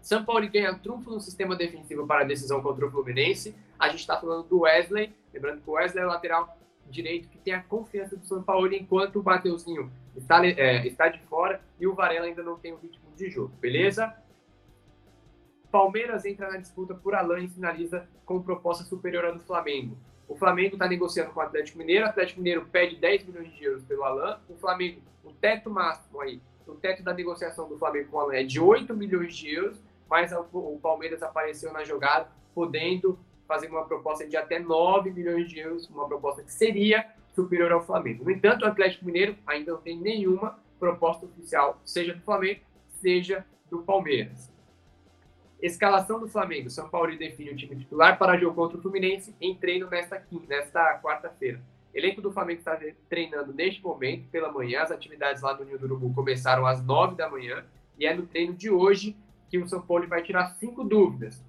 São 0.00 0.24
Paulo 0.24 0.48
ganha 0.48 0.78
trunfo 0.78 1.10
no 1.10 1.20
sistema 1.20 1.56
defensivo 1.56 2.06
para 2.06 2.20
a 2.20 2.24
decisão 2.24 2.62
contra 2.62 2.86
o 2.86 2.90
Fluminense. 2.90 3.52
A 3.76 3.88
gente 3.88 4.00
está 4.00 4.16
falando 4.16 4.46
do 4.46 4.60
Wesley, 4.60 5.12
lembrando 5.34 5.60
que 5.60 5.68
o 5.68 5.72
Wesley 5.72 6.04
é 6.04 6.06
lateral 6.06 6.56
direito 6.88 7.28
que 7.28 7.38
tem 7.38 7.52
a 7.52 7.62
confiança 7.62 8.16
do 8.16 8.24
São 8.26 8.40
Paulo, 8.40 8.72
enquanto 8.72 9.20
o 9.20 9.24
Mateuzinho 9.24 9.90
está, 10.16 10.46
é, 10.46 10.86
está 10.86 11.08
de 11.08 11.18
fora 11.24 11.60
e 11.80 11.86
o 11.86 11.94
Varela 11.94 12.26
ainda 12.26 12.42
não 12.42 12.56
tem 12.58 12.72
o 12.72 12.76
ritmo 12.76 13.10
de 13.16 13.28
jogo, 13.28 13.52
beleza? 13.60 14.14
Palmeiras 15.70 16.24
entra 16.24 16.50
na 16.50 16.56
disputa 16.56 16.94
por 16.94 17.14
Alain 17.14 17.44
e 17.44 17.48
finaliza 17.48 18.08
com 18.24 18.42
proposta 18.42 18.84
superior 18.84 19.24
à 19.24 19.30
do 19.30 19.40
Flamengo. 19.40 19.96
O 20.26 20.36
Flamengo 20.36 20.74
está 20.74 20.86
negociando 20.86 21.30
com 21.30 21.40
o 21.40 21.42
Atlético 21.42 21.78
Mineiro, 21.78 22.04
o 22.04 22.08
Atlético 22.08 22.40
Mineiro 22.40 22.66
pede 22.66 22.96
10 22.96 23.24
milhões 23.24 23.52
de 23.52 23.64
euros 23.64 23.82
pelo 23.84 24.04
Alain. 24.04 24.36
O 24.48 24.56
Flamengo, 24.56 25.00
o 25.24 25.32
teto 25.32 25.70
máximo 25.70 26.20
aí, 26.20 26.40
o 26.66 26.74
teto 26.74 27.02
da 27.02 27.14
negociação 27.14 27.68
do 27.68 27.78
Flamengo 27.78 28.10
com 28.10 28.16
o 28.18 28.20
Alain 28.20 28.40
é 28.40 28.44
de 28.44 28.60
8 28.60 28.94
milhões 28.94 29.34
de 29.34 29.54
euros, 29.54 29.78
mas 30.08 30.32
o 30.32 30.78
Palmeiras 30.82 31.22
apareceu 31.22 31.72
na 31.72 31.84
jogada, 31.84 32.28
podendo 32.54 33.18
fazer 33.46 33.68
uma 33.68 33.84
proposta 33.86 34.26
de 34.26 34.36
até 34.36 34.58
9 34.58 35.10
milhões 35.10 35.48
de 35.48 35.58
euros, 35.58 35.88
uma 35.88 36.06
proposta 36.06 36.42
que 36.42 36.52
seria 36.52 37.06
superior 37.34 37.72
ao 37.72 37.84
Flamengo. 37.84 38.24
No 38.24 38.30
entanto, 38.30 38.64
o 38.64 38.68
Atlético 38.68 39.06
Mineiro 39.06 39.36
ainda 39.46 39.72
não 39.72 39.80
tem 39.80 39.98
nenhuma 39.98 40.58
proposta 40.78 41.24
oficial, 41.24 41.80
seja 41.84 42.14
do 42.14 42.20
Flamengo, 42.20 42.60
seja 43.00 43.46
do 43.70 43.78
Palmeiras. 43.78 44.52
Escalação 45.60 46.20
do 46.20 46.28
Flamengo. 46.28 46.70
São 46.70 46.88
Paulo 46.88 47.16
define 47.16 47.50
o 47.50 47.56
time 47.56 47.76
titular 47.76 48.18
para 48.18 48.38
jogo 48.38 48.54
contra 48.54 48.78
o 48.78 48.80
Fluminense 48.80 49.34
em 49.40 49.54
treino 49.54 49.88
nesta, 49.90 50.22
nesta 50.48 51.00
quarta-feira. 51.00 51.60
Elenco 51.92 52.20
do 52.20 52.30
Flamengo 52.30 52.60
está 52.60 52.78
treinando 53.08 53.52
neste 53.52 53.82
momento, 53.82 54.28
pela 54.28 54.52
manhã. 54.52 54.82
As 54.82 54.92
atividades 54.92 55.42
lá 55.42 55.56
no 55.56 55.64
Ninho 55.64 55.78
do 55.78 55.86
Urubu 55.86 56.14
começaram 56.14 56.64
às 56.64 56.84
9 56.84 57.16
da 57.16 57.28
manhã. 57.28 57.64
E 57.98 58.06
é 58.06 58.14
no 58.14 58.26
treino 58.26 58.54
de 58.54 58.70
hoje 58.70 59.16
que 59.50 59.58
o 59.58 59.66
São 59.68 59.80
Paulo 59.80 60.06
vai 60.06 60.22
tirar 60.22 60.54
cinco 60.60 60.84
dúvidas. 60.84 61.44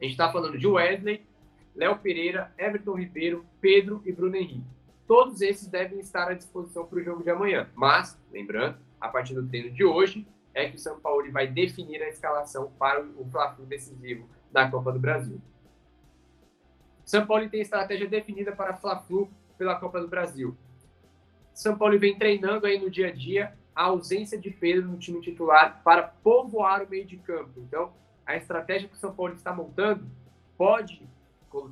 A 0.00 0.04
gente 0.04 0.12
está 0.12 0.30
falando 0.30 0.56
de 0.56 0.66
Wesley, 0.66 1.26
Léo 1.74 1.98
Pereira, 1.98 2.52
Everton 2.56 2.94
Ribeiro, 2.94 3.44
Pedro 3.60 4.02
e 4.04 4.12
Bruno 4.12 4.36
Henrique. 4.36 4.64
Todos 5.06 5.40
esses 5.40 5.66
devem 5.66 5.98
estar 5.98 6.28
à 6.28 6.34
disposição 6.34 6.86
para 6.86 6.98
o 6.98 7.02
jogo 7.02 7.24
de 7.24 7.30
amanhã. 7.30 7.68
Mas, 7.74 8.16
lembrando, 8.30 8.78
a 9.00 9.08
partir 9.08 9.34
do 9.34 9.46
treino 9.46 9.70
de 9.72 9.84
hoje, 9.84 10.24
é 10.54 10.68
que 10.68 10.76
o 10.76 10.78
São 10.78 10.98
Paulo 11.00 11.30
vai 11.30 11.46
definir 11.46 12.02
a 12.02 12.08
escalação 12.08 12.70
para 12.78 13.02
o 13.02 13.24
fla 13.30 13.56
decisivo 13.60 14.28
da 14.50 14.68
Copa 14.70 14.92
do 14.92 14.98
Brasil. 14.98 15.40
São 17.04 17.26
Paulo 17.26 17.48
tem 17.48 17.60
estratégia 17.60 18.08
definida 18.08 18.52
para 18.52 18.76
Fla-Flu 18.76 19.28
pela 19.58 19.74
Copa 19.74 20.00
do 20.00 20.08
Brasil. 20.08 20.56
São 21.52 21.76
Paulo 21.76 21.98
vem 21.98 22.16
treinando 22.16 22.66
aí 22.66 22.78
no 22.78 22.90
dia 22.90 23.08
a 23.08 23.12
dia 23.12 23.52
a 23.74 23.84
ausência 23.84 24.38
de 24.38 24.50
Pedro 24.50 24.88
no 24.88 24.98
time 24.98 25.20
titular 25.20 25.80
para 25.82 26.02
povoar 26.02 26.82
o 26.82 26.88
meio 26.88 27.04
de 27.04 27.16
campo. 27.16 27.52
Então, 27.58 27.92
a 28.26 28.36
estratégia 28.36 28.88
que 28.88 28.94
o 28.94 28.98
São 28.98 29.14
Paulo 29.14 29.34
está 29.34 29.52
montando 29.52 30.06
pode 30.56 31.08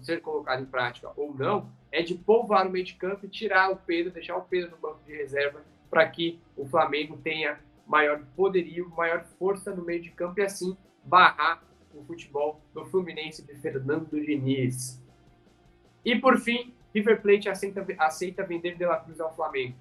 ser 0.03 0.21
colocada 0.21 0.61
em 0.61 0.67
prática 0.67 1.13
ou 1.17 1.33
não, 1.33 1.71
é 1.93 2.03
de 2.03 2.15
povoar 2.15 2.67
o 2.67 2.71
meio 2.71 2.85
de 2.85 2.95
campo 2.95 3.27
e 3.27 3.29
tirar 3.29 3.71
o 3.71 3.77
Pedro, 3.77 4.13
deixar 4.13 4.37
o 4.37 4.43
Pedro 4.43 4.73
no 4.73 4.77
banco 4.77 4.99
de 5.07 5.13
reserva 5.13 5.63
para 5.89 6.07
que 6.09 6.41
o 6.57 6.67
Flamengo 6.67 7.17
tenha 7.17 7.61
maior 7.89 8.23
poderio, 8.37 8.91
maior 8.91 9.25
força 9.39 9.75
no 9.75 9.83
meio 9.83 10.03
de 10.03 10.11
campo 10.11 10.39
e 10.39 10.45
assim 10.45 10.77
barrar 11.03 11.65
o 11.95 12.05
futebol 12.05 12.61
do 12.75 12.85
Fluminense 12.87 13.43
de 13.43 13.55
Fernando 13.57 14.21
Diniz. 14.21 15.03
E 16.05 16.15
por 16.17 16.39
fim, 16.39 16.75
River 16.95 17.21
Plate 17.21 17.49
aceita, 17.49 17.85
aceita 17.99 18.45
vender 18.45 18.77
De 18.77 18.85
La 18.85 18.99
Cruz 18.99 19.19
ao 19.19 19.35
Flamengo. 19.35 19.75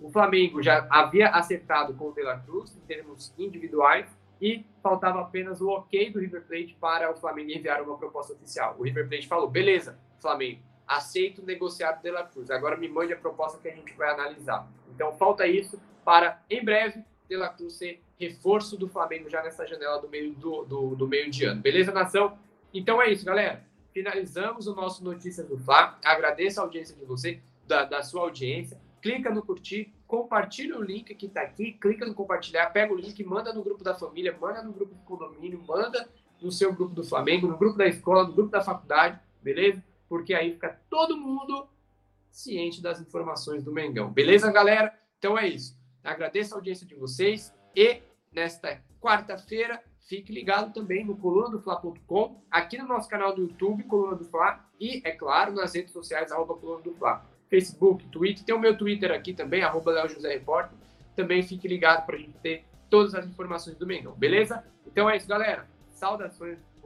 O 0.00 0.08
Flamengo 0.10 0.62
já 0.62 0.86
havia 0.88 1.28
acertado 1.30 1.92
com 1.94 2.08
o 2.08 2.12
De 2.12 2.22
La 2.22 2.38
Cruz 2.38 2.74
em 2.76 2.80
termos 2.86 3.34
individuais 3.36 4.08
e 4.40 4.64
faltava 4.80 5.20
apenas 5.20 5.60
o 5.60 5.68
ok 5.68 6.10
do 6.10 6.20
River 6.20 6.44
Plate 6.46 6.76
para 6.80 7.10
o 7.10 7.16
Flamengo 7.16 7.50
enviar 7.50 7.82
uma 7.82 7.98
proposta 7.98 8.32
oficial. 8.32 8.76
O 8.78 8.84
River 8.84 9.08
Plate 9.08 9.26
falou: 9.26 9.50
beleza, 9.50 9.98
Flamengo, 10.20 10.60
aceito 10.88 11.44
negociar 11.44 11.98
o 11.98 12.02
De 12.02 12.10
La 12.10 12.24
Cruz. 12.24 12.50
Agora 12.50 12.76
me 12.76 12.88
mande 12.88 13.12
a 13.12 13.16
proposta 13.16 13.58
que 13.58 13.68
a 13.68 13.74
gente 13.74 13.92
vai 13.92 14.10
analisar. 14.10 14.66
Então 14.94 15.12
falta 15.12 15.46
isso 15.46 15.78
para, 16.04 16.42
em 16.48 16.64
breve, 16.64 17.04
De 17.28 17.36
La 17.36 17.50
Cruz 17.50 17.74
ser 17.74 18.02
reforço 18.18 18.76
do 18.76 18.88
Flamengo 18.88 19.28
já 19.28 19.42
nessa 19.42 19.66
janela 19.66 20.00
do 20.00 20.08
meio, 20.08 20.32
do, 20.32 20.64
do, 20.64 20.96
do 20.96 21.06
meio 21.06 21.30
de 21.30 21.44
ano. 21.44 21.60
Beleza, 21.60 21.92
nação? 21.92 22.38
Então 22.72 23.00
é 23.00 23.10
isso, 23.12 23.24
galera. 23.24 23.62
Finalizamos 23.92 24.66
o 24.66 24.74
nosso 24.74 25.04
Notícias 25.04 25.46
do 25.46 25.58
Fla. 25.58 25.98
Agradeço 26.04 26.60
a 26.60 26.64
audiência 26.64 26.96
de 26.96 27.04
você, 27.04 27.40
da, 27.66 27.84
da 27.84 28.02
sua 28.02 28.22
audiência. 28.22 28.80
Clica 29.00 29.30
no 29.30 29.42
curtir, 29.42 29.92
compartilha 30.06 30.76
o 30.76 30.82
link 30.82 31.14
que 31.14 31.26
está 31.26 31.42
aqui, 31.42 31.72
clica 31.72 32.04
no 32.04 32.14
compartilhar, 32.14 32.66
pega 32.70 32.92
o 32.92 32.96
link, 32.96 33.22
manda 33.22 33.52
no 33.52 33.62
grupo 33.62 33.84
da 33.84 33.94
família, 33.94 34.36
manda 34.40 34.62
no 34.62 34.72
grupo 34.72 34.94
do 34.94 35.00
condomínio, 35.02 35.62
manda 35.66 36.08
no 36.40 36.50
seu 36.50 36.72
grupo 36.72 36.94
do 36.94 37.04
Flamengo, 37.04 37.46
no 37.46 37.56
grupo 37.56 37.78
da 37.78 37.86
escola, 37.86 38.24
no 38.24 38.32
grupo 38.32 38.50
da 38.50 38.60
faculdade, 38.60 39.20
beleza? 39.40 39.82
Porque 40.08 40.34
aí 40.34 40.52
fica 40.52 40.80
todo 40.88 41.16
mundo 41.16 41.68
ciente 42.30 42.80
das 42.80 43.00
informações 43.00 43.62
do 43.62 43.72
Mengão. 43.72 44.10
Beleza, 44.10 44.50
galera? 44.50 44.96
Então 45.18 45.36
é 45.36 45.46
isso. 45.46 45.76
Agradeço 46.02 46.54
a 46.54 46.58
audiência 46.58 46.86
de 46.86 46.94
vocês 46.94 47.52
e 47.74 48.00
nesta 48.32 48.80
quarta-feira 49.00 49.82
fique 50.08 50.32
ligado 50.32 50.72
também 50.72 51.04
no 51.04 51.16
coluna 51.16 51.50
do 51.50 51.60
Fla.com, 51.60 52.42
aqui 52.50 52.78
no 52.78 52.88
nosso 52.88 53.08
canal 53.08 53.34
do 53.34 53.42
YouTube, 53.42 53.84
Coluna 53.84 54.16
do 54.16 54.24
Fla, 54.24 54.64
e, 54.80 55.02
é 55.04 55.12
claro, 55.12 55.52
nas 55.52 55.74
redes 55.74 55.92
sociais, 55.92 56.32
arroba 56.32 56.54
Coluna 56.54 56.82
do 56.82 56.94
Fla. 56.94 57.24
Facebook, 57.50 58.06
Twitter, 58.08 58.44
tem 58.44 58.54
o 58.54 58.58
meu 58.58 58.76
Twitter 58.76 59.10
aqui 59.10 59.34
também, 59.34 59.62
arroba 59.62 59.90
Léo 59.90 60.08
José 60.08 60.32
Repórter. 60.32 60.76
Também 61.14 61.42
fique 61.42 61.68
ligado 61.68 62.06
para 62.06 62.16
a 62.16 62.18
gente 62.18 62.38
ter 62.38 62.64
todas 62.88 63.14
as 63.14 63.26
informações 63.26 63.76
do 63.76 63.86
Mengão, 63.86 64.14
beleza? 64.14 64.64
Então 64.86 65.08
é 65.10 65.16
isso, 65.16 65.28
galera. 65.28 65.68
Saudações 65.90 66.58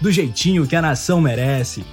do 0.00 0.10
jeitinho 0.10 0.66
que 0.66 0.76
a 0.76 0.82
nação 0.82 1.20
merece. 1.20 1.84